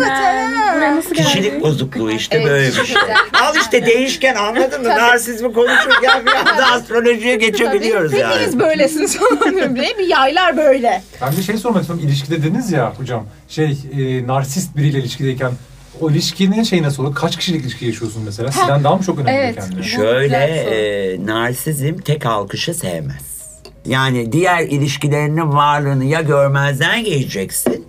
Buraya 0.76 0.96
nasıl 0.96 1.14
geldik? 1.14 1.26
Kişilik 1.26 1.62
bozukluğu 1.62 2.10
işte 2.10 2.36
Evet, 2.36 2.46
böyle 2.48 2.66
bir 2.68 2.72
şey. 2.72 2.82
güzel. 2.84 3.16
Al 3.42 3.54
işte 3.60 3.86
değişken 3.86 4.34
anladın 4.34 4.82
mı? 4.82 4.88
Narsizmi 4.88 5.52
konuşurken 5.52 6.26
bir 6.26 6.32
anda 6.50 6.66
astrolojiye 6.72 7.36
geçebiliyoruz 7.36 8.10
Tabii. 8.10 8.20
yani. 8.20 8.34
Hepiniz 8.34 8.58
böylesiniz 8.58 9.16
falan 9.18 9.54
diyorum. 9.56 9.74
Bir 9.74 10.06
yaylar 10.06 10.56
böyle. 10.56 11.02
Ben 11.22 11.32
bir 11.36 11.42
şey 11.42 11.56
sormak 11.56 11.80
istiyorum. 11.80 12.04
İlişkide 12.08 12.36
dediniz 12.42 12.72
ya 12.72 12.92
hocam. 12.98 13.26
Şey, 13.48 13.78
e, 13.98 14.26
narsist 14.26 14.76
biriyle 14.76 14.98
ilişkideyken 14.98 15.50
o 16.00 16.10
ilişkinin 16.10 16.62
şey 16.62 16.82
nasıl 16.82 17.04
olur? 17.04 17.14
Kaç 17.14 17.36
kişilik 17.36 17.60
ilişki 17.62 17.86
yaşıyorsun 17.86 18.22
mesela? 18.24 18.52
Sizden 18.52 18.84
daha 18.84 18.96
mı 18.96 19.02
çok 19.02 19.18
önemli 19.18 19.30
Evet. 19.38 19.54
kendine? 19.54 19.82
Şöyle 19.82 20.36
e, 20.36 21.26
narsizm 21.26 21.98
tek 21.98 22.26
alkışı 22.26 22.74
sevmez. 22.74 23.38
Yani 23.86 24.32
diğer 24.32 24.62
ilişkilerinin 24.62 25.52
varlığını 25.52 26.04
ya 26.04 26.20
görmezden 26.20 27.04
geleceksin 27.04 27.86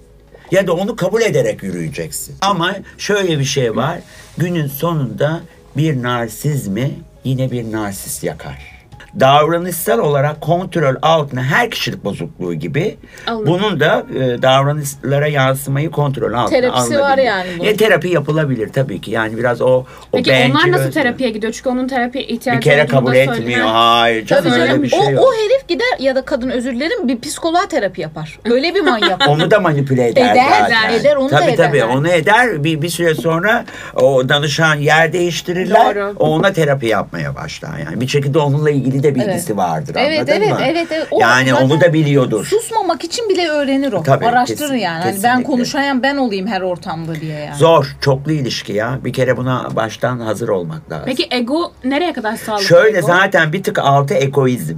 ya 0.51 0.67
da 0.67 0.73
onu 0.73 0.95
kabul 0.95 1.21
ederek 1.21 1.63
yürüyeceksin. 1.63 2.35
Ama 2.41 2.75
şöyle 2.97 3.39
bir 3.39 3.43
şey 3.45 3.75
var. 3.75 3.99
Günün 4.37 4.67
sonunda 4.67 5.41
bir 5.77 6.03
narsizmi 6.03 6.91
yine 7.23 7.51
bir 7.51 7.71
narsist 7.71 8.23
yakar. 8.23 8.78
Davranışsal 9.19 9.99
olarak 9.99 10.41
kontrol 10.41 10.95
altına 11.01 11.43
her 11.43 11.69
kişilik 11.71 12.03
bozukluğu 12.03 12.53
gibi 12.53 12.97
Alınır. 13.27 13.47
bunun 13.47 13.79
da 13.79 14.05
e, 14.15 14.41
davranışlara 14.41 15.27
yansımayı 15.27 15.91
kontrol 15.91 16.33
altına 16.33 16.59
Terapisi 16.61 16.93
var 16.93 16.99
alınabilir. 16.99 17.25
yani 17.25 17.47
bunun. 17.59 17.67
E, 17.67 17.75
terapi 17.77 18.07
yapılabilir 18.09 18.69
tabii 18.73 19.01
ki. 19.01 19.11
Yani 19.11 19.37
biraz 19.37 19.61
o, 19.61 19.65
o 19.67 19.85
Peki 20.13 20.31
onlar 20.51 20.71
nasıl 20.71 20.91
terapiye 20.91 21.29
gidiyor? 21.29 21.53
Çünkü 21.53 21.69
onun 21.69 21.87
terapiye 21.87 22.23
ihtiyacı 22.23 22.59
bir 22.59 22.63
kere 22.63 22.85
kabul 22.85 23.11
da 23.11 23.15
etmiyor. 23.15 23.67
Hayır 23.67 24.25
canım 24.25 24.43
Tabii 24.49 24.67
canım. 24.67 24.83
bir 24.83 24.89
şey 24.89 24.99
o, 24.99 25.11
yok. 25.11 25.23
o 25.23 25.33
herif 25.33 25.67
gider 25.67 25.99
ya 25.99 26.15
da 26.15 26.25
kadın 26.25 26.49
özür 26.49 26.75
dilerim 26.75 27.07
bir 27.07 27.19
psikoloğa 27.19 27.67
terapi 27.67 28.01
yapar. 28.01 28.39
Öyle 28.45 28.75
bir 28.75 28.81
manyak. 28.81 29.21
Onu 29.27 29.51
da 29.51 29.59
manipüle 29.59 30.07
eder, 30.07 30.31
Eder, 30.31 30.45
zaten. 30.59 30.93
eder, 30.93 31.15
onu 31.15 31.31
da 31.31 31.39
tabii, 31.39 31.51
eder. 31.51 31.67
Tabii 31.67 31.83
onu 31.83 32.07
eder. 32.07 32.63
Bir, 32.63 32.81
bir 32.81 32.89
süre 32.89 33.15
sonra 33.15 33.65
o 33.95 34.29
danışan 34.29 34.75
yer 34.75 35.13
değiştirirler. 35.13 35.95
Doğru. 35.95 36.13
O 36.19 36.29
ona 36.29 36.53
terapi 36.53 36.85
yapmaya 36.87 37.35
başlar. 37.35 37.77
Yani 37.85 38.01
bir 38.01 38.07
şekilde 38.07 38.39
onunla 38.39 38.69
ilgili 38.69 38.98
de 39.03 39.15
bilgisi 39.15 39.57
vardır. 39.57 39.95
Evet, 39.99 40.19
anladın 40.19 40.31
evet, 40.31 40.51
mı? 40.51 40.59
evet, 40.63 40.87
evet. 40.91 41.07
O 41.11 41.19
yani 41.21 41.53
onu 41.53 41.81
da 41.81 41.93
biliyordur. 41.93 42.45
Susmamak 42.45 43.03
için 43.03 43.29
bile 43.29 43.47
öğrenir 43.47 43.93
o. 43.93 44.03
Tabii, 44.03 44.27
Araştırır 44.27 44.59
kesin- 44.59 44.75
yani. 44.75 45.03
Hani 45.03 45.13
ben 45.13 45.21
kesinlikle. 45.21 45.43
konuşayan 45.43 46.03
ben 46.03 46.17
olayım 46.17 46.47
her 46.47 46.61
ortamda 46.61 47.15
diye 47.15 47.39
yani. 47.39 47.55
Zor, 47.55 47.95
çoklu 48.01 48.31
ilişki 48.31 48.73
ya. 48.73 48.99
Bir 49.05 49.13
kere 49.13 49.37
buna 49.37 49.75
baştan 49.75 50.19
hazır 50.19 50.49
olmak 50.49 50.91
lazım. 50.91 51.05
Peki 51.05 51.27
ego 51.31 51.71
nereye 51.83 52.13
kadar 52.13 52.35
sağlıklı? 52.35 52.65
Şöyle 52.65 52.97
ego? 52.97 53.07
zaten 53.07 53.53
bir 53.53 53.63
tık 53.63 53.79
altı 53.79 54.13
egoizm. 54.13 54.77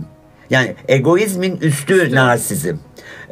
Yani 0.49 0.75
egoizmin 0.87 1.57
üstü 1.57 2.15
narsizm. 2.15 2.75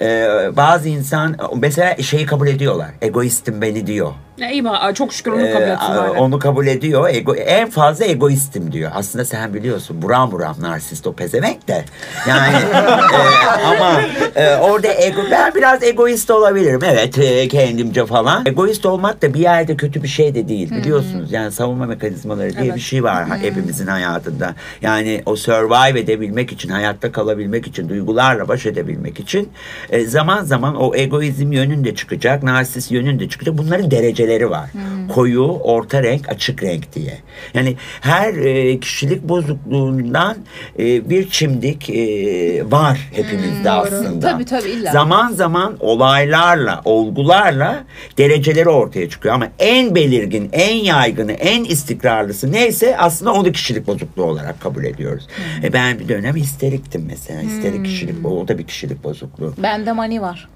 Ee, 0.01 0.27
bazı 0.57 0.89
insan 0.89 1.35
mesela 1.55 1.97
şeyi 1.97 2.25
kabul 2.25 2.47
ediyorlar. 2.47 2.89
Egoistim 3.01 3.61
beni 3.61 3.87
diyor. 3.87 4.11
İyi 4.51 4.63
bak. 4.65 4.95
Çok 4.95 5.13
şükür 5.13 5.31
onu 5.31 5.39
kabul 5.53 5.61
Ee, 5.67 5.71
etsin 5.71 5.95
bari. 5.95 6.09
onu 6.09 6.39
kabul 6.39 6.67
ediyor. 6.67 7.09
Ego, 7.09 7.35
en 7.35 7.69
fazla 7.69 8.05
egoistim 8.05 8.71
diyor. 8.71 8.91
Aslında 8.95 9.25
sen 9.25 9.53
biliyorsun 9.53 10.01
buram 10.01 10.31
buram 10.31 10.55
narsist 10.59 11.07
o 11.07 11.13
pezevenk 11.13 11.67
de. 11.67 11.85
Yani 12.29 12.55
e, 12.73 13.65
ama 13.65 14.01
e, 14.35 14.55
orada 14.55 14.87
ego, 14.93 15.21
ben 15.31 15.55
biraz 15.55 15.83
egoist 15.83 16.31
olabilirim. 16.31 16.79
Evet 16.85 17.17
e, 17.17 17.47
kendimce 17.47 18.05
falan. 18.05 18.43
Egoist 18.45 18.85
olmak 18.85 19.21
da 19.21 19.33
bir 19.33 19.39
yerde 19.39 19.77
kötü 19.77 20.03
bir 20.03 20.07
şey 20.07 20.35
de 20.35 20.47
değil 20.47 20.71
biliyorsunuz. 20.71 21.31
Yani 21.31 21.51
savunma 21.51 21.85
mekanizmaları 21.85 22.53
diye 22.53 22.65
Evet. 22.65 22.75
bir 22.75 22.81
şey 22.81 23.03
var 23.03 23.25
hepimizin 23.41 23.87
hayatında. 23.87 24.55
Yani 24.81 25.21
o 25.25 25.35
survive 25.35 25.99
edebilmek 25.99 26.51
için, 26.51 26.69
hayatta 26.69 27.11
kalabilmek 27.11 27.67
için, 27.67 27.89
duygularla 27.89 28.47
baş 28.47 28.65
edebilmek 28.65 29.19
için 29.19 29.49
e, 29.89 30.05
zaman 30.05 30.43
zaman 30.43 30.75
o 30.75 30.95
egoizm 30.95 31.51
yönünde 31.51 31.95
çıkacak, 31.95 32.43
narsist 32.43 32.91
yönünde 32.91 33.29
çıkacak. 33.29 33.57
Bunların 33.57 33.91
dereceleri 34.29 34.49
var. 34.49 34.69
Koyu, 35.13 35.43
orta 35.43 36.03
renk, 36.03 36.29
açık 36.29 36.63
renk 36.63 36.93
diye. 36.93 37.17
Yani 37.53 37.75
her 38.01 38.33
e, 38.33 38.79
kişilik 38.79 39.23
bozukluğundan 39.23 40.37
e, 40.79 41.09
bir 41.09 41.29
çimdik 41.29 41.89
e, 41.89 42.71
var 42.71 43.09
hepimizde 43.13 43.71
aslında. 43.71 44.31
Tabii, 44.31 44.45
tabii, 44.45 44.69
illa. 44.69 44.91
Zaman 44.91 45.31
zaman 45.31 45.77
olaylarla, 45.79 46.81
olgularla 46.85 47.83
dereceleri 48.17 48.69
ortaya 48.69 49.09
çıkıyor. 49.09 49.35
Ama 49.35 49.47
en 49.59 49.95
belirgin, 49.95 50.49
en 50.51 50.75
yaygını, 50.75 51.31
en 51.31 51.63
istikrarlısı 51.63 52.51
neyse 52.51 52.97
aslında 52.97 53.33
onu 53.33 53.51
kişilik 53.51 53.87
bozukluğu 53.87 54.23
olarak 54.23 54.61
kabul 54.61 54.83
ediyoruz. 54.83 55.27
E 55.63 55.73
ben 55.73 55.99
bir 55.99 56.09
dönem 56.09 56.35
histeriktim 56.35 57.05
mesela. 57.07 57.41
Histerik 57.41 57.85
kişilik, 57.85 58.25
o 58.25 58.47
da 58.47 58.57
bir 58.57 58.63
kişilik 58.63 59.03
bozukluğu. 59.03 59.53
Bende 59.63 59.91
mani 59.91 60.21
var. 60.21 60.47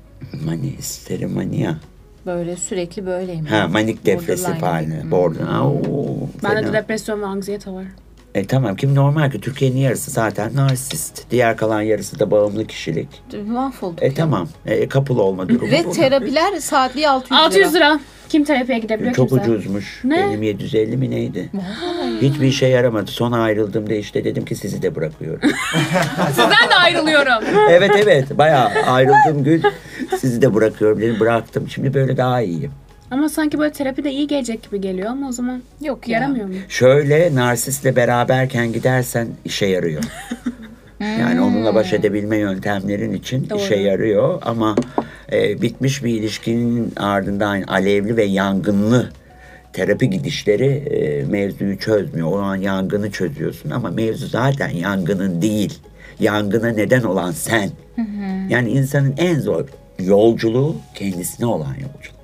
Mani, 0.45 0.77
histerimania. 0.77 1.75
Böyle 2.25 2.55
sürekli 2.55 3.05
böyleyim. 3.05 3.45
Ha, 3.45 3.67
manik 3.67 4.05
depresif 4.05 4.61
haline. 4.61 4.97
gibi. 4.99 5.11
Borderline. 5.11 5.59
Oo, 5.59 6.15
Bende 6.43 6.67
de 6.67 6.73
depresyon 6.73 7.21
ve 7.21 7.25
anksiyete 7.25 7.71
var. 7.71 7.85
E 8.35 8.45
tamam 8.47 8.75
kim 8.75 8.95
normal 8.95 9.31
ki 9.31 9.41
Türkiye'nin 9.41 9.77
yarısı 9.77 10.11
zaten 10.11 10.55
narsist. 10.55 11.31
Diğer 11.31 11.57
kalan 11.57 11.81
yarısı 11.81 12.19
da 12.19 12.31
bağımlı 12.31 12.67
kişilik. 12.67 13.07
Mahvolduk. 13.47 14.03
E 14.03 14.05
ya. 14.05 14.13
tamam. 14.13 14.47
E, 14.65 14.89
kapılı 14.89 15.23
olma 15.23 15.49
durumu 15.49 15.71
Ve 15.71 15.85
bu. 15.85 15.91
terapiler 15.91 16.55
saatliği 16.59 17.09
600 17.09 17.31
lira. 17.31 17.39
600 17.45 17.73
lira. 17.73 17.99
Kim 18.29 18.43
terapiye 18.43 18.79
gidebiliyor 18.79 19.15
Çok 19.15 19.29
kimse? 19.29 19.51
ucuzmuş. 19.51 20.01
Ne? 20.03 20.17
Benim 20.17 20.43
750 20.43 20.97
mi 20.97 21.11
neydi? 21.11 21.49
Hiçbir 22.21 22.47
işe 22.47 22.65
yaramadı. 22.65 23.11
Sonra 23.11 23.35
ayrıldığımda 23.35 23.93
işte 23.93 24.23
dedim 24.23 24.45
ki 24.45 24.55
sizi 24.55 24.81
de 24.81 24.95
bırakıyorum. 24.95 25.49
Sizden 26.27 26.69
de 26.69 26.75
ayrılıyorum. 26.83 27.43
evet 27.69 27.91
evet 28.03 28.37
bayağı 28.37 28.69
ayrıldığım 28.87 29.43
gün 29.43 29.63
sizi 30.23 30.41
de 30.41 30.53
bırakıyorum 30.53 31.01
dedim. 31.01 31.19
Bıraktım. 31.19 31.69
Şimdi 31.69 31.93
böyle 31.93 32.17
daha 32.17 32.41
iyiyim. 32.41 32.71
ama 33.11 33.29
sanki 33.29 33.59
böyle 33.59 33.71
terapi 33.73 34.03
de 34.03 34.11
iyi 34.11 34.27
gelecek 34.27 34.63
gibi 34.63 34.81
geliyor 34.81 35.07
ama 35.09 35.27
o 35.29 35.31
zaman 35.31 35.61
Yok 35.81 36.07
ya. 36.07 36.19
yaramıyor 36.19 36.47
mu? 36.47 36.53
Şöyle 36.69 37.35
narsistle 37.35 37.95
beraberken 37.95 38.73
gidersen 38.73 39.27
işe 39.45 39.65
yarıyor. 39.65 40.03
Yani 40.99 41.41
onunla 41.41 41.75
baş 41.75 41.93
edebilme 41.93 42.37
yöntemlerin 42.37 43.13
için 43.13 43.49
Doğru. 43.49 43.59
işe 43.59 43.75
yarıyor 43.75 44.41
ama 44.45 44.75
e, 45.31 45.61
bitmiş 45.61 46.03
bir 46.03 46.13
ilişkinin 46.13 46.93
ardından 46.97 47.61
alevli 47.61 48.17
ve 48.17 48.23
yangınlı 48.23 49.09
terapi 49.73 50.09
gidişleri 50.09 50.65
e, 50.65 51.23
mevzuyu 51.25 51.77
çözmüyor. 51.79 52.27
O 52.31 52.39
an 52.39 52.55
yangını 52.55 53.11
çözüyorsun 53.11 53.69
ama 53.69 53.89
mevzu 53.91 54.27
zaten 54.27 54.69
yangının 54.69 55.41
değil. 55.41 55.79
Yangına 56.19 56.67
neden 56.69 57.03
olan 57.03 57.31
sen. 57.31 57.69
Yani 58.49 58.69
insanın 58.69 59.13
en 59.17 59.39
zor 59.39 59.65
yolculuğu 60.05 60.75
kendisine 60.95 61.45
olan 61.45 61.73
yolculuk. 61.73 62.23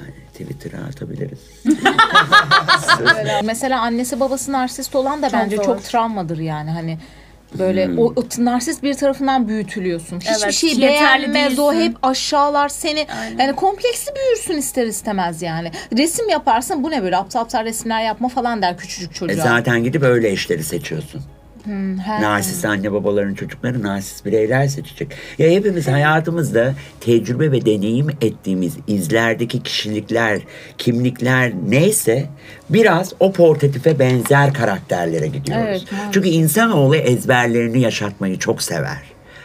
Yani 0.00 0.14
Twitter'a 0.32 0.84
atabiliriz. 0.84 1.38
Mesela 3.44 3.80
annesi 3.80 4.20
babası 4.20 4.52
narsist 4.52 4.96
olan 4.96 5.22
da 5.22 5.30
Çok 5.30 5.40
bence 5.40 5.56
zor. 5.56 5.64
çok 5.64 5.84
travmadır 5.84 6.38
yani 6.38 6.70
hani 6.70 6.98
böyle 7.58 7.86
Hmm. 7.86 7.98
o, 7.98 8.02
o 8.16 8.24
narsist 8.38 8.82
bir 8.82 8.94
tarafından 8.94 9.48
büyütülüyorsun. 9.48 10.20
Hiçbir 10.20 10.42
Evet, 10.44 10.54
şey 10.54 10.70
yeterli 10.70 11.34
beğenmez 11.34 11.58
o 11.58 11.72
hep 11.74 11.96
aşağılar 12.02 12.68
seni. 12.68 13.06
Yani 13.38 13.56
kompleksli 13.56 14.12
büyürsün 14.14 14.56
ister 14.56 14.86
istemez 14.86 15.42
yani. 15.42 15.70
Resim 15.96 16.28
yaparsın 16.28 16.82
bu 16.84 16.90
ne 16.90 17.02
böyle 17.02 17.16
aptal 17.16 17.40
aptal 17.40 17.64
resimler 17.64 18.02
yapma 18.04 18.28
falan 18.28 18.62
der 18.62 18.76
küçücük 18.78 19.10
E 19.10 19.14
çocuğa. 19.14 19.36
zaten 19.44 19.84
gidip 19.84 20.02
öyle 20.02 20.30
eşleri 20.30 20.64
seçiyorsun. 20.64 21.22
He. 21.64 22.22
Narsist 22.22 22.64
anne 22.64 22.92
babaların 22.92 23.34
çocukları 23.34 23.82
narsist 23.82 24.26
bireyler 24.26 24.66
seçecek. 24.66 25.08
Ya 25.38 25.50
hepimiz 25.50 25.88
hayatımızda 25.88 26.74
tecrübe 27.00 27.52
ve 27.52 27.66
deneyim 27.66 28.10
ettiğimiz 28.10 28.76
izlerdeki 28.86 29.62
kişilikler, 29.62 30.40
kimlikler 30.78 31.52
neyse 31.68 32.26
biraz 32.70 33.12
o 33.20 33.32
portretife 33.32 33.98
benzer 33.98 34.54
karakterlere 34.54 35.26
gidiyoruz. 35.26 35.66
Evet, 35.68 35.92
maalesef. 35.92 36.12
Çünkü 36.12 36.28
insanoğlu 36.28 36.96
ezberlerini 36.96 37.80
yaşatmayı 37.80 38.38
çok 38.38 38.62
sever. 38.62 38.98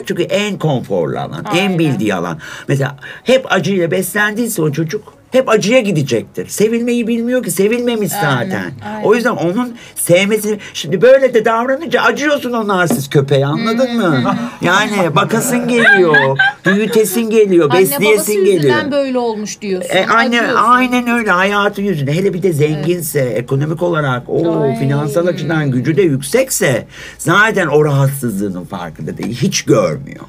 Çünkü 0.06 0.24
en 0.24 0.58
konforlu 0.60 1.20
alan, 1.20 1.46
en 1.54 1.58
Aynen. 1.58 1.80
bildiği 1.80 2.16
alan. 2.16 2.40
Mesela 2.68 2.98
hep 3.24 3.52
acıyla 3.52 3.92
beslendiyse 3.92 4.62
o 4.62 4.72
çocuk 4.72 5.19
hep 5.32 5.50
acıya 5.50 5.80
gidecektir. 5.80 6.48
Sevilmeyi 6.48 7.08
bilmiyor 7.08 7.44
ki 7.44 7.52
sevilmemiş 7.52 8.10
zaten. 8.12 8.72
aynen. 8.86 9.04
O 9.04 9.16
yüzden 9.16 9.32
onun 9.32 9.76
sevmesi 9.96 10.60
şimdi 10.74 11.02
böyle 11.02 11.34
de 11.34 11.46
davranınca 11.46 12.02
acıyorsun 12.02 12.52
o 12.54 12.68
narsist 12.68 13.14
köpeğe 13.14 13.46
anladın 13.46 13.98
mı? 13.98 14.36
Yani 14.62 15.16
bakasın 15.16 15.68
geliyor, 15.68 16.38
büyütesin 16.66 17.30
geliyor, 17.30 17.70
Anne 17.72 17.80
besleyesin 17.82 18.34
yüzünden 18.34 18.62
geliyor. 18.62 18.92
böyle 18.92 19.18
olmuş 19.18 19.62
diyorsun. 19.62 19.90
E, 19.96 20.06
anne 20.06 20.42
acıyorsun. 20.42 20.60
aynen 20.70 21.08
öyle 21.08 21.32
hayatı 21.32 21.82
yüzüne 21.82 22.12
hele 22.14 22.34
bir 22.34 22.44
de 22.44 22.54
zenginse 22.54 23.20
ekonomik 23.20 23.84
olarak 23.84 24.24
o 24.28 24.74
finansal 24.80 25.28
açıdan 25.28 25.72
gücü 25.72 25.98
de 25.98 26.02
yüksekse 26.02 26.88
zaten 27.18 27.68
o 27.68 27.86
rahatsızlığının 27.86 28.66
farkında 28.66 29.18
değil 29.18 29.38
hiç 29.42 29.62
görmüyor. 29.62 30.26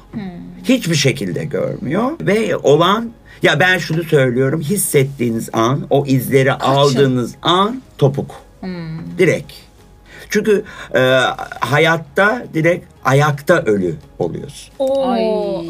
Hiçbir 0.63 0.95
şekilde 0.95 1.45
görmüyor 1.45 2.11
ve 2.21 2.57
olan 2.57 3.11
ya 3.43 3.59
ben 3.59 3.77
şunu 3.77 4.03
söylüyorum 4.03 4.61
hissettiğiniz 4.61 5.49
an 5.53 5.87
o 5.89 6.05
izleri 6.05 6.53
aldığınız 6.53 7.35
an 7.41 7.81
topuk. 7.97 8.35
Direkt. 9.17 9.53
Çünkü 10.29 10.63
e, 10.95 10.99
hayatta 11.59 12.43
direkt 12.53 12.85
ayakta 13.05 13.61
ölü 13.61 13.95
oluyorsun. 14.19 14.73
Oo, 14.79 15.07
Ay. 15.09 15.23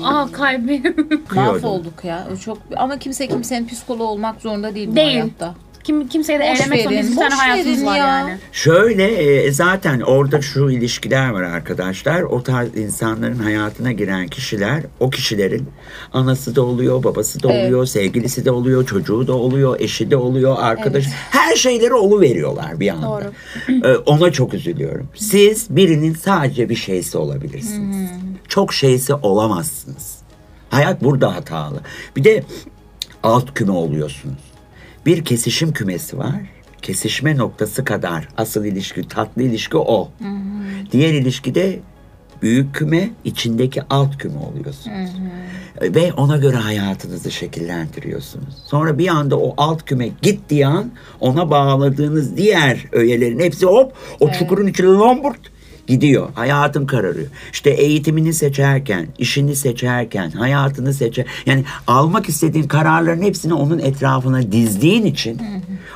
aa 0.04 0.28
kalbim. 0.32 0.96
Mahvolduk 1.36 2.06
ya. 2.06 2.28
O 2.34 2.38
Çok 2.38 2.58
ama 2.76 3.00
kimse 3.00 3.28
kimsenin 3.28 3.68
psikoloğu 3.68 4.08
olmak 4.08 4.42
zorunda 4.42 4.76
değil 4.76 4.88
bu 4.92 4.96
Değil. 4.96 5.08
hayatta. 5.08 5.56
Kim 5.84 6.08
kimseye 6.08 6.40
de 6.40 6.44
Boş 6.52 6.60
evlenmek 6.60 6.82
zorunda. 6.84 7.00
verin, 7.00 7.12
bir 7.12 7.16
tane 7.16 7.32
boş 7.32 7.40
hayatımız 7.40 7.78
verin 7.78 7.86
var 7.86 7.98
ya. 7.98 8.06
yani. 8.08 8.38
Şöyle 8.52 9.04
e, 9.44 9.52
zaten 9.52 10.00
orada 10.02 10.42
şu 10.42 10.70
ilişkiler 10.70 11.30
var 11.30 11.42
arkadaşlar. 11.42 12.22
O 12.22 12.44
tarz 12.44 12.78
insanların 12.78 13.40
hayatına 13.40 13.92
giren 13.92 14.28
kişiler 14.28 14.84
o 15.00 15.10
kişilerin 15.10 15.70
anası 16.14 16.56
da 16.56 16.62
oluyor, 16.62 17.04
babası 17.04 17.44
da 17.44 17.54
Evet. 17.54 17.66
oluyor, 17.68 17.86
sevgilisi 17.86 18.46
de 18.46 18.52
oluyor, 18.52 18.86
çocuğu 18.86 19.28
da 19.28 19.34
oluyor, 19.34 19.80
eşi 19.80 20.12
de 20.12 20.18
oluyor, 20.18 20.56
arkadaş. 20.60 21.04
Evet. 21.06 21.16
Her 21.30 21.56
şeyleri 21.56 21.94
olu 21.94 22.22
veriyorlar 22.22 22.80
bir 22.80 22.90
anda. 22.90 23.08
Doğru. 23.08 23.88
E, 23.88 23.98
Ona 23.98 24.32
çok 24.32 24.54
üzülüyorum. 24.54 25.08
Siz 25.16 25.68
birinin 25.76 26.14
sadece 26.14 26.70
bir 26.70 26.76
şeysi 26.76 27.18
olabilirsiniz. 27.18 28.10
Çok 28.48 28.74
şeysi 28.74 29.14
olamazsınız. 29.14 30.16
Hayat 30.70 31.04
burada 31.04 31.36
hatalı. 31.36 31.80
Bir 32.16 32.24
de 32.24 32.44
alt 33.24 33.54
küme 33.54 33.72
oluyorsunuz. 33.72 34.51
Bir 35.06 35.26
kesişim 35.26 35.74
kümesi 35.74 36.18
var. 36.18 36.36
Kesişme 36.82 37.38
noktası 37.38 37.86
kadar 37.86 38.28
asıl 38.38 38.66
ilişki, 38.66 39.08
tatlı 39.08 39.44
ilişki 39.44 39.78
o. 39.78 40.12
Diğer 40.92 41.14
ilişkide 41.14 41.80
büyük 42.42 42.76
küme, 42.76 43.10
içindeki 43.24 43.82
alt 43.90 44.18
küme 44.18 44.40
oluyorsunuz. 44.40 45.10
Ve 45.82 46.14
ona 46.14 46.38
göre 46.38 46.56
hayatınızı 46.56 47.32
şekillendiriyorsunuz. 47.32 48.58
Sonra 48.66 48.98
bir 48.98 49.08
anda 49.08 49.40
o 49.40 49.54
alt 49.58 49.86
küme 49.86 50.10
gittiği 50.22 50.68
an 50.68 50.92
ona 51.20 51.50
bağladığınız 51.50 52.38
diğer 52.38 52.86
öğelerin 52.92 53.40
hepsi 53.40 53.66
hop 53.66 53.94
o 54.20 54.32
çukurun 54.32 54.68
içine 54.68 54.88
lomburt 54.88 55.51
gidiyor. 55.92 56.30
Hayatın 56.34 56.86
kararıyor. 56.86 57.28
İşte 57.54 57.70
eğitimini 57.70 58.34
seçerken, 58.34 59.08
işini 59.18 59.56
seçerken, 59.56 60.30
hayatını 60.30 60.94
seçer. 60.94 61.26
Yani 61.46 61.64
almak 61.88 62.30
istediğin 62.30 62.68
kararların 62.68 63.22
hepsini 63.22 63.54
onun 63.54 63.80
etrafına 63.80 64.52
dizdiğin 64.52 65.06
için 65.06 65.42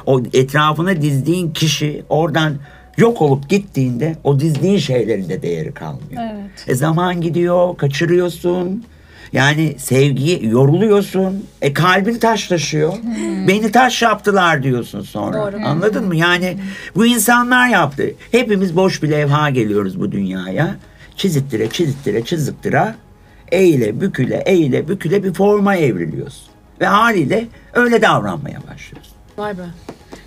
o 0.06 0.22
etrafına 0.34 1.02
dizdiğin 1.02 1.52
kişi 1.54 2.04
oradan 2.10 2.54
yok 2.98 3.22
olup 3.22 3.50
gittiğinde 3.50 4.16
o 4.24 4.40
dizdiğin 4.40 4.78
şeylerin 4.78 5.30
de 5.30 5.42
değeri 5.42 5.72
kalmıyor. 5.72 6.22
Evet. 6.34 6.66
E 6.68 6.76
zaman 6.76 7.22
gidiyor, 7.22 7.78
kaçırıyorsun. 7.78 8.84
Yani 9.34 9.76
sevgiyi 9.80 10.46
yoruluyorsun. 10.50 11.46
E 11.62 11.74
kalbin 11.74 12.18
taşlaşıyor. 12.20 12.94
Beni 13.48 13.72
taş 13.72 14.02
yaptılar 14.02 14.64
diyorsun 14.64 15.02
sonra. 15.02 15.38
Doğru. 15.38 15.66
Anladın 15.66 16.08
mı? 16.08 16.16
Yani 16.16 16.58
bu 16.96 17.06
insanlar 17.06 17.68
yaptı. 17.68 18.12
Hepimiz 18.32 18.76
boş 18.76 19.04
bir 19.04 19.12
levha 19.12 19.50
geliyoruz 19.50 20.00
bu 20.00 20.12
dünyaya. 20.12 20.76
Çizittire, 21.16 21.70
çizittire, 21.70 22.26
çizittire. 22.26 22.96
Eğile, 23.52 24.02
büküle, 24.02 24.44
eğile, 24.46 24.88
büküle 24.88 25.24
bir 25.24 25.34
forma 25.34 25.76
evriliyorsun. 25.76 26.48
Ve 26.82 26.86
haliyle 26.86 27.48
öyle 27.74 28.02
davranmaya 28.02 28.60
başlıyorsun. 28.68 29.14
Vay 29.38 29.58
be. 29.58 29.62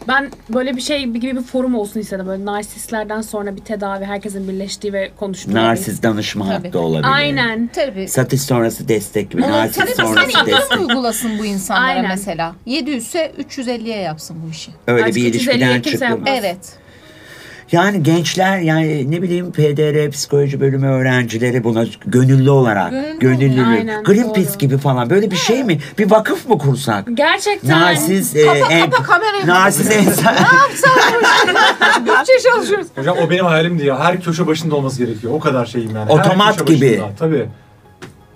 Ben 0.09 0.31
böyle 0.55 0.77
bir 0.77 0.81
şey 0.81 1.05
gibi 1.05 1.37
bir 1.37 1.43
forum 1.43 1.75
olsun 1.75 2.01
istedim. 2.01 2.27
Böyle 2.27 2.45
narsistlerden 2.45 3.21
sonra 3.21 3.57
bir 3.57 3.61
tedavi, 3.61 4.05
herkesin 4.05 4.49
birleştiği 4.49 4.93
ve 4.93 5.11
konuştuğu. 5.17 5.55
Narsist 5.55 6.03
danışma 6.03 6.49
Tabii. 6.49 6.67
hattı 6.67 6.81
olabilir. 6.81 7.13
Aynen. 7.13 7.71
Tabii. 7.75 8.09
Satış 8.09 8.41
sonrası 8.43 8.89
destek 8.89 9.31
gibi. 9.31 9.43
Narsist 9.43 9.79
tabii 9.79 9.91
sonrası 10.09 10.31
sen 10.33 10.41
indirim 10.41 10.57
destek. 10.59 10.81
uygulasın 10.81 11.39
bu 11.39 11.45
insanlara 11.45 11.87
Aynen. 11.87 12.09
mesela. 12.09 12.55
700 12.67 13.03
ise 13.07 13.33
350'ye 13.51 13.99
yapsın 13.99 14.37
bu 14.47 14.51
işi. 14.51 14.71
Öyle 14.87 15.03
Artık 15.03 15.17
bir 15.17 15.21
350'ye 15.21 15.31
ilişkiden 15.31 15.83
kimse 15.83 15.91
çıktım. 15.91 16.09
yapmaz. 16.11 16.35
Evet. 16.39 16.59
Yani 17.73 18.03
gençler 18.03 18.59
yani 18.59 19.11
ne 19.11 19.23
bileyim 19.23 19.53
PDR 19.53 20.11
psikoloji 20.11 20.61
bölümü 20.61 20.87
öğrencileri 20.87 21.65
buna 21.65 21.85
gönüllü 22.07 22.51
olarak 22.51 22.91
Gönüllü 22.91 23.19
gönüllülük 23.21 23.67
Aynen, 23.67 24.05
Greenpeace 24.05 24.49
doğru. 24.51 24.59
gibi 24.59 24.79
falan 24.79 25.11
böyle 25.11 25.31
bir 25.31 25.37
şey 25.37 25.65
mi? 25.65 25.79
Bir 25.99 26.11
vakıf 26.11 26.49
mı 26.49 26.59
kursak? 26.59 27.05
Gerçekten. 27.15 27.81
Narsiz 27.81 28.37
e, 28.37 28.47
Kapa- 28.47 28.73
en, 28.73 28.91
kapa 28.91 29.03
kamerayı. 29.03 29.47
narsiz 29.47 29.97
insan. 29.97 30.35
Bütçe 32.07 32.33
çalışıyoruz. 32.53 32.87
Hocam 32.97 33.17
o 33.27 33.31
benim 33.31 33.45
hayalimdi 33.45 33.87
ya. 33.87 34.01
Her 34.01 34.21
köşe 34.21 34.47
başında 34.47 34.77
olması 34.77 35.05
gerekiyor. 35.05 35.33
O 35.33 35.41
kadar 35.41 35.67
şeyim 35.67 35.91
yani. 35.97 36.11
Otomat 36.11 36.67
gibi. 36.67 36.91
başında. 36.91 37.11
Tabii. 37.19 37.47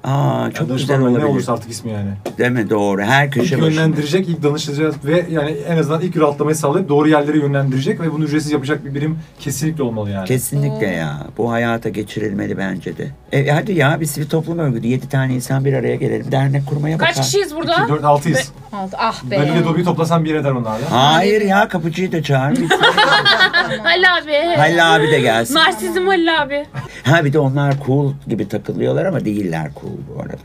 Aa 0.04 0.50
çok 0.50 0.68
Yani 0.68 0.78
güzel 0.78 0.88
danışman 0.88 1.00
Ne 1.00 1.08
olabilir. 1.08 1.26
olursa 1.26 1.52
artık 1.52 1.70
ismi 1.70 1.90
yani. 1.92 2.10
Değil 2.38 2.50
mi? 2.50 2.70
Doğru. 2.70 3.02
Her 3.02 3.26
İlk 3.26 3.32
köşe 3.32 3.56
başında. 3.56 3.70
yönlendirecek, 3.70 4.28
ilk 4.28 4.42
danışacak 4.42 5.04
ve 5.04 5.26
yani 5.30 5.50
en 5.50 5.76
azından 5.78 6.00
ilk 6.00 6.16
rahatlamayı 6.16 6.56
sağlayıp 6.56 6.88
doğru 6.88 7.08
yerlere 7.08 7.38
yönlendirecek 7.38 8.00
ve 8.00 8.12
bunu 8.12 8.24
ücretsiz 8.24 8.52
yapacak 8.52 8.84
bir 8.84 8.94
birim 8.94 9.18
kesinlikle 9.40 9.82
olmalı 9.82 10.10
yani. 10.10 10.26
Kesinlikle 10.28 10.86
ya. 10.86 11.18
Bu 11.38 11.50
hayata 11.52 11.88
geçirilmeli 11.88 12.58
bence 12.58 12.96
de. 12.98 13.08
E, 13.32 13.50
hadi 13.50 13.72
ya 13.72 14.00
bir 14.00 14.06
sivil 14.06 14.28
toplum 14.28 14.58
örgütü. 14.58 14.86
Yedi 14.86 15.08
tane 15.08 15.34
insan 15.34 15.64
bir 15.64 15.72
araya 15.72 15.96
gelelim. 15.96 16.32
Dernek 16.32 16.66
kurmaya 16.66 16.98
Kaç 16.98 17.10
bakar. 17.10 17.24
kişiyiz 17.24 17.56
burada? 17.56 17.74
2, 17.82 17.88
4, 17.88 18.02
6'yız. 18.02 18.48
Altı. 18.72 18.96
Ah 18.98 19.22
be. 19.30 19.36
Dalile 19.38 19.64
Dobi'yi 19.64 19.84
toplasan 19.84 20.24
bir 20.24 20.34
eder 20.34 20.50
onlar 20.50 20.78
ya. 20.78 20.86
Hayır 20.90 21.40
ya 21.42 21.68
kapıcıyı 21.68 22.12
da 22.12 22.22
çağır. 22.22 22.56
Bir- 22.56 22.68
Halil 23.82 24.04
abi. 24.22 24.56
Halil 24.56 24.96
abi 24.96 25.10
de 25.10 25.20
gelsin. 25.20 25.54
Narsizm 25.54 26.06
Halil 26.06 26.42
abi. 26.42 26.64
Ha 27.02 27.24
bir 27.24 27.32
de 27.32 27.38
onlar 27.38 27.74
cool 27.86 28.12
gibi 28.28 28.48
takılıyorlar 28.48 29.04
ama 29.04 29.24
değiller 29.24 29.70
cool 29.80 29.91
bu 30.08 30.20
arada. 30.22 30.36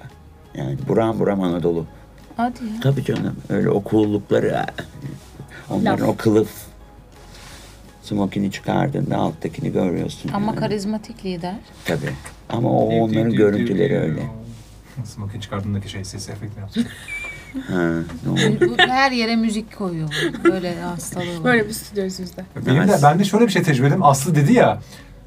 Yani 0.55 0.77
buram 0.87 1.19
buram 1.19 1.41
Anadolu. 1.43 1.85
Hadi 2.37 2.63
ya. 2.63 2.79
Tabii 2.83 3.03
canım 3.05 3.35
öyle 3.49 3.69
o 3.69 3.83
cool'lukları. 3.89 4.55
ha. 4.55 4.65
Onların 5.69 6.07
Laf. 6.07 6.13
o 6.13 6.17
kılıf. 6.17 6.49
Smokini 8.03 8.51
çıkardığında 8.51 9.17
alttakini 9.17 9.71
görüyorsun. 9.71 10.31
Ama 10.33 10.45
yani. 10.47 10.55
karizmatik 10.59 11.25
lider. 11.25 11.55
Tabii. 11.85 12.13
Ama 12.49 12.69
o 12.69 12.85
onların 12.87 13.33
görüntüleri 13.33 13.99
öyle. 13.99 14.21
Smoking 15.05 15.43
çıkardığındaki 15.43 15.89
şey 15.89 16.05
ses 16.05 16.29
efekti 16.29 16.59
yapsın. 16.59 16.85
Ha, 17.67 17.89
ne 18.25 18.29
oldu? 18.31 18.59
Bu 18.77 18.77
Her 18.77 19.11
yere 19.11 19.35
müzik 19.35 19.77
koyuyor. 19.77 20.09
Böyle 20.43 20.81
hastalığı 20.81 21.25
var. 21.37 21.43
Böyle 21.43 21.67
bir 21.67 21.73
stüdyoyuz 21.73 22.19
bizde. 22.19 22.45
Benim 22.65 22.87
de, 22.87 22.99
ben 23.03 23.19
de 23.19 23.23
şöyle 23.23 23.45
bir 23.47 23.51
şey 23.51 23.63
tecrübe 23.63 23.87
ettim. 23.87 24.03
Aslı 24.03 24.35
dedi 24.35 24.53
ya, 24.53 24.79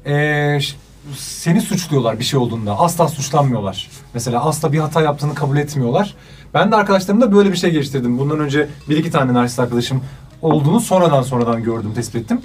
eee, 0.05 0.57
ş- 0.61 0.75
seni 1.17 1.61
suçluyorlar 1.61 2.19
bir 2.19 2.23
şey 2.23 2.39
olduğunda. 2.39 2.79
Asla 2.79 3.07
suçlanmıyorlar. 3.07 3.89
Mesela 4.13 4.45
asla 4.45 4.73
bir 4.73 4.79
hata 4.79 5.01
yaptığını 5.01 5.35
kabul 5.35 5.57
etmiyorlar. 5.57 6.15
Ben 6.53 6.71
de 6.71 6.75
arkadaşlarımda 6.75 7.33
böyle 7.33 7.51
bir 7.51 7.57
şey 7.57 7.71
geliştirdim. 7.71 8.17
Bundan 8.17 8.39
önce 8.39 8.67
bir 8.89 8.97
iki 8.97 9.11
tane 9.11 9.33
narsist 9.33 9.59
arkadaşım 9.59 10.03
olduğunu 10.41 10.79
sonradan 10.79 11.21
sonradan 11.21 11.63
gördüm, 11.63 11.91
tespit 11.95 12.21
ettim. 12.21 12.41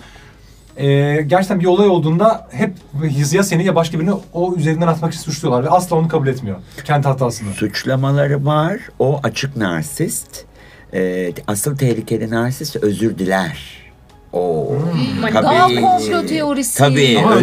Eee, 0.78 1.22
gerçekten 1.22 1.60
bir 1.60 1.66
olay 1.66 1.88
olduğunda 1.88 2.48
hep 2.50 2.74
ya 3.32 3.42
seni 3.42 3.64
ya 3.64 3.74
başka 3.74 3.98
birini 3.98 4.12
o 4.32 4.54
üzerinden 4.56 4.86
atmak 4.86 5.12
için 5.12 5.22
suçluyorlar 5.22 5.64
ve 5.64 5.68
asla 5.68 5.96
onu 5.96 6.08
kabul 6.08 6.26
etmiyor. 6.26 6.56
Kendi 6.84 7.08
hatasını. 7.08 7.52
Suçlamaları 7.52 8.44
var. 8.44 8.80
O 8.98 9.20
açık 9.22 9.56
narsist. 9.56 10.44
Ee, 10.94 11.32
asıl 11.46 11.76
tehlikeli 11.76 12.30
narsist 12.30 12.76
özür 12.76 13.18
diler. 13.18 13.85
Oo. 14.36 14.70
Hmm. 14.70 15.34
Daha 15.34 15.66
komplo 15.68 16.26
teorisi. 16.26 16.78
Tabii 16.78 17.18
Ama. 17.18 17.36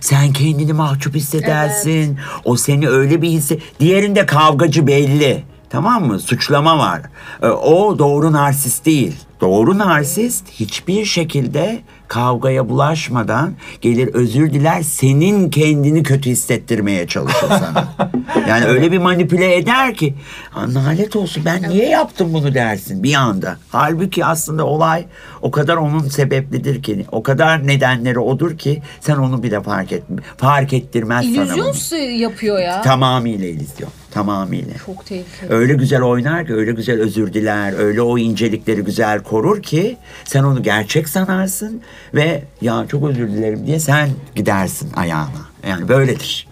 Sen 0.00 0.32
kendini 0.32 0.72
mahcup 0.72 1.14
hissedersin. 1.14 2.18
O 2.44 2.56
seni 2.56 2.88
öyle 2.88 3.22
bir 3.22 3.28
hisse... 3.28 3.58
Diğerinde 3.80 4.26
kavgacı 4.26 4.86
belli. 4.86 5.42
Tamam 5.70 6.06
mı? 6.06 6.18
Suçlama 6.18 6.78
var. 6.78 7.02
Ee, 7.42 7.46
O 7.46 7.98
doğru 7.98 8.32
narsist 8.32 8.86
değil. 8.86 9.16
Doğru 9.40 9.78
narsist 9.78 10.44
hiçbir 10.50 11.04
şekilde 11.04 11.78
kavgaya 12.08 12.68
bulaşmadan 12.68 13.54
gelir 13.80 14.08
özür 14.14 14.52
diler 14.52 14.82
senin 14.82 15.50
kendini 15.50 16.02
kötü 16.02 16.30
hissettirmeye 16.30 17.06
çalışır 17.06 17.48
sana. 17.48 17.88
yani 18.48 18.64
öyle 18.64 18.92
bir 18.92 18.98
manipüle 18.98 19.56
eder 19.56 19.94
ki 19.94 20.14
"Ha, 20.50 20.74
nalet 20.74 21.16
olsun 21.16 21.42
ben 21.44 21.62
niye 21.68 21.88
yaptım 21.88 22.32
bunu 22.34 22.54
dersin 22.54 23.02
bir 23.02 23.14
anda. 23.14 23.56
Halbuki 23.68 24.24
aslında 24.24 24.66
olay 24.66 25.04
o 25.42 25.50
kadar 25.50 25.76
onun 25.76 26.08
sebeplidir 26.08 26.82
ki 26.82 27.06
o 27.12 27.22
kadar 27.22 27.66
nedenleri 27.66 28.18
odur 28.18 28.58
ki 28.58 28.82
sen 29.00 29.16
onu 29.16 29.42
bile 29.42 29.62
fark 29.62 29.92
et 29.92 30.02
fark 30.36 30.72
ettirmez 30.72 31.24
sana 31.34 31.56
bunu. 31.56 31.68
İllüzyon 31.68 32.00
yapıyor 32.00 32.58
ya. 32.58 32.82
Tamamıyla 32.82 33.48
illüzyon. 33.48 33.90
Tamamıyla. 34.14 34.74
Çok 34.86 35.06
tehlikeli. 35.06 35.52
Öyle 35.54 35.74
güzel 35.74 36.02
oynar 36.02 36.46
ki, 36.46 36.54
öyle 36.54 36.72
güzel 36.72 37.00
özür 37.00 37.32
diler, 37.32 37.72
öyle 37.78 38.02
o 38.02 38.18
incelikleri 38.18 38.80
güzel 38.80 39.22
korur 39.22 39.62
ki 39.62 39.96
sen 40.24 40.44
onu 40.44 40.62
gerçek 40.62 41.08
sanarsın 41.08 41.82
ve 42.14 42.42
ya 42.60 42.84
çok 42.90 43.08
özür 43.08 43.28
dilerim 43.28 43.66
diye 43.66 43.80
sen 43.80 44.08
gidersin 44.34 44.90
ayağına. 44.96 45.44
Yani 45.68 45.88
böyledir. 45.88 46.46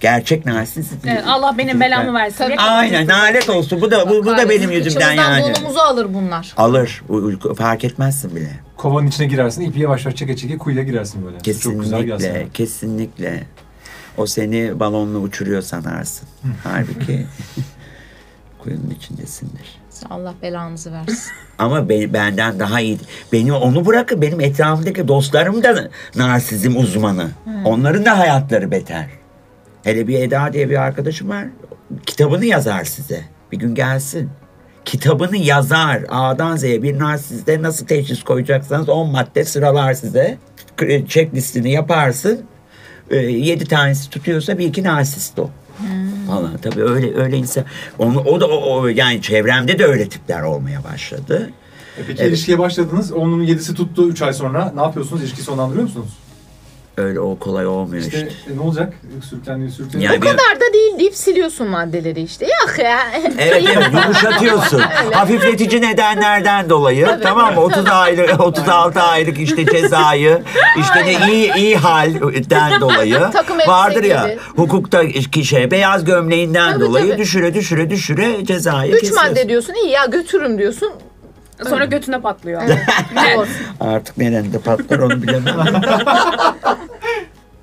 Gerçek 0.00 0.46
narsist. 0.46 0.92
Evet, 1.06 1.24
Allah 1.26 1.54
benim 1.58 1.80
belamı 1.80 2.14
versin. 2.14 2.36
Tabii. 2.38 2.56
Aynen 2.58 3.06
nalet 3.06 3.48
olsun. 3.50 3.80
Bu 3.80 3.90
da 3.90 4.10
bu, 4.10 4.24
bu 4.26 4.36
da 4.36 4.48
benim 4.50 4.70
yüzümden 4.70 5.12
yani. 5.12 5.42
donumuzu 5.42 5.78
alır 5.78 6.06
bunlar. 6.14 6.52
Alır. 6.56 7.02
Bu- 7.08 7.54
Fark 7.54 7.84
etmezsin 7.84 8.36
bile. 8.36 8.50
Kovanın 8.76 9.06
içine 9.06 9.26
girersin, 9.26 9.62
ipi 9.62 9.80
yavaş 9.80 10.04
yavaş 10.04 10.16
çeke 10.18 10.36
çeke 10.36 10.58
kuyuya 10.58 10.82
girersin 10.84 11.24
böyle. 11.24 11.58
Çok 11.58 11.80
güzel 11.82 12.02
gelsin. 12.02 12.26
Kesinlikle, 12.28 12.52
kesinlikle. 12.52 13.42
O 14.16 14.26
seni 14.26 14.80
balonla 14.80 15.18
uçuruyor 15.18 15.62
sanarsın. 15.62 16.28
Halbuki 16.64 17.26
kuyunun 18.58 18.90
içindesindir. 18.90 19.80
Allah 20.10 20.34
belanızı 20.42 20.92
versin. 20.92 21.32
Ama 21.58 21.88
be- 21.88 22.12
benden 22.12 22.58
daha 22.58 22.80
iyi. 22.80 22.98
Beni 23.32 23.52
onu 23.52 23.86
bırakın 23.86 24.22
benim 24.22 24.40
etrafımdaki 24.40 25.08
dostlarım 25.08 25.62
da 25.62 25.88
narsizm 26.16 26.76
uzmanı. 26.76 27.30
Onların 27.64 28.04
da 28.04 28.18
hayatları 28.18 28.70
beter. 28.70 29.06
Hele 29.84 30.08
bir 30.08 30.20
Eda 30.20 30.52
diye 30.52 30.70
bir 30.70 30.82
arkadaşım 30.82 31.28
var. 31.28 31.46
Kitabını 32.06 32.44
yazar 32.44 32.84
size. 32.84 33.24
Bir 33.52 33.56
gün 33.58 33.74
gelsin. 33.74 34.30
Kitabını 34.84 35.36
yazar. 35.36 36.02
A'dan 36.08 36.56
Z'ye 36.56 36.82
bir 36.82 36.98
narsizde 36.98 37.62
nasıl 37.62 37.86
teşhis 37.86 38.22
koyacaksanız 38.22 38.88
10 38.88 39.10
madde 39.10 39.44
sıralar 39.44 39.94
size. 39.94 40.38
Checklistini 41.08 41.70
yaparsın. 41.70 42.42
7 43.14 43.64
tanesi 43.64 44.10
tutuyorsa 44.10 44.58
bir 44.58 44.66
iki 44.66 44.82
narsist 44.82 45.38
o. 45.38 45.50
Falan 46.26 46.56
tabii 46.62 46.82
öyle 46.82 47.16
öyle 47.16 47.36
insan 47.36 47.64
onu 47.98 48.20
o 48.20 48.40
da 48.40 48.46
o, 48.48 48.80
o- 48.80 48.88
yani 48.88 49.22
çevremde 49.22 49.78
de 49.78 49.84
öyle 49.86 50.08
tipler 50.08 50.42
olmaya 50.42 50.84
başladı. 50.84 51.50
E 51.98 52.02
peki 52.06 52.22
ilişkiye 52.24 52.58
başladınız. 52.58 53.12
Onun 53.12 53.42
yedisi 53.42 53.74
tuttu 53.74 54.08
3 54.08 54.22
ay 54.22 54.32
sonra. 54.32 54.72
Ne 54.74 54.80
yapıyorsunuz? 54.80 55.22
İlişkiyi 55.22 55.42
sonlandırıyor 55.42 55.84
musunuz? 55.84 56.08
Öyle 56.96 57.20
o 57.20 57.38
kolay 57.38 57.66
olmuyor 57.66 58.02
İşte 58.04 58.16
işte. 58.16 58.52
e, 58.52 58.56
ne 58.56 58.60
olacak? 58.60 58.92
Sürüklendi, 59.30 59.70
sürüklendi. 59.70 60.04
Yani 60.04 60.16
o 60.16 60.20
kadar 60.20 60.56
da 60.60 60.72
değil 60.74 60.98
deyip 60.98 61.14
siliyorsun 61.14 61.68
maddeleri 61.68 62.22
işte. 62.22 62.44
Yok 62.46 62.78
ya. 62.84 62.98
Evet 63.20 63.32
evet 63.38 63.64
yumuşatıyorsun. 64.04 64.78
Hafifletici 65.12 65.82
nedenlerden 65.82 66.70
dolayı 66.70 67.08
tamam 67.22 67.54
mı? 67.54 67.60
30 67.60 67.86
aylık 67.86 68.40
36 68.40 69.00
aylık 69.00 69.38
işte 69.38 69.66
cezayı 69.66 70.42
işte 70.80 71.04
ne 71.06 71.32
iyi 71.32 71.54
iyi 71.54 71.76
halden 71.76 72.80
dolayı 72.80 73.20
Takım 73.32 73.58
vardır 73.58 74.04
ya 74.04 74.22
gibi. 74.28 74.38
hukukta 74.56 75.08
kişiye 75.08 75.70
beyaz 75.70 76.04
gömleğinden 76.04 76.72
Tabii, 76.72 76.84
dolayı 76.84 77.08
tabii. 77.08 77.18
düşüre 77.18 77.54
düşüre 77.54 77.90
düşüre 77.90 78.44
cezayı 78.44 78.92
Üç 78.92 79.00
kesiyorsun. 79.00 79.30
madde 79.30 79.48
diyorsun 79.48 79.74
iyi 79.84 79.90
ya 79.90 80.04
götürürüm 80.06 80.58
diyorsun. 80.58 80.92
Sonra 81.64 81.84
götüne 81.84 82.20
patlıyor. 82.20 82.62
Doğru. 83.36 83.46
Artık 83.80 84.18
nerede 84.18 84.58
patlar 84.58 84.98
onu 84.98 85.22
bilemem. 85.22 85.56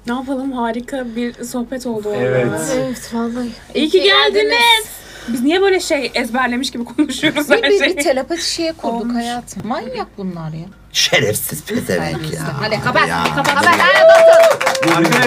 ne 0.07 0.13
yapalım 0.13 0.51
harika 0.51 1.05
bir 1.15 1.43
sohbet 1.43 1.85
oldu. 1.85 2.09
orada. 2.09 2.21
Evet. 2.21 2.49
evet 2.75 3.09
vallahi. 3.13 3.49
İyi 3.73 3.89
ki 3.89 4.01
geldiniz. 4.01 4.85
Biz 5.27 5.41
niye 5.43 5.61
böyle 5.61 5.79
şey 5.79 6.11
ezberlemiş 6.13 6.71
gibi 6.71 6.85
konuşuyoruz 6.85 7.49
Bir, 7.49 7.55
her 7.55 7.63
bir, 7.63 7.79
şeyi? 7.79 7.97
bir 7.97 8.03
telepati 8.03 8.53
şeye 8.53 8.73
kurduk 8.73 9.01
Olmuş. 9.01 9.15
hayatım. 9.15 9.67
Manyak 9.67 10.07
bunlar 10.17 10.49
ya. 10.49 10.65
Şerefsiz 10.93 11.63
pezevenk 11.65 12.33
ya. 12.33 12.41
Hadi 12.61 12.81
kapat. 12.81 13.09
Kapat. 13.35 13.65
Harika. 14.89 15.19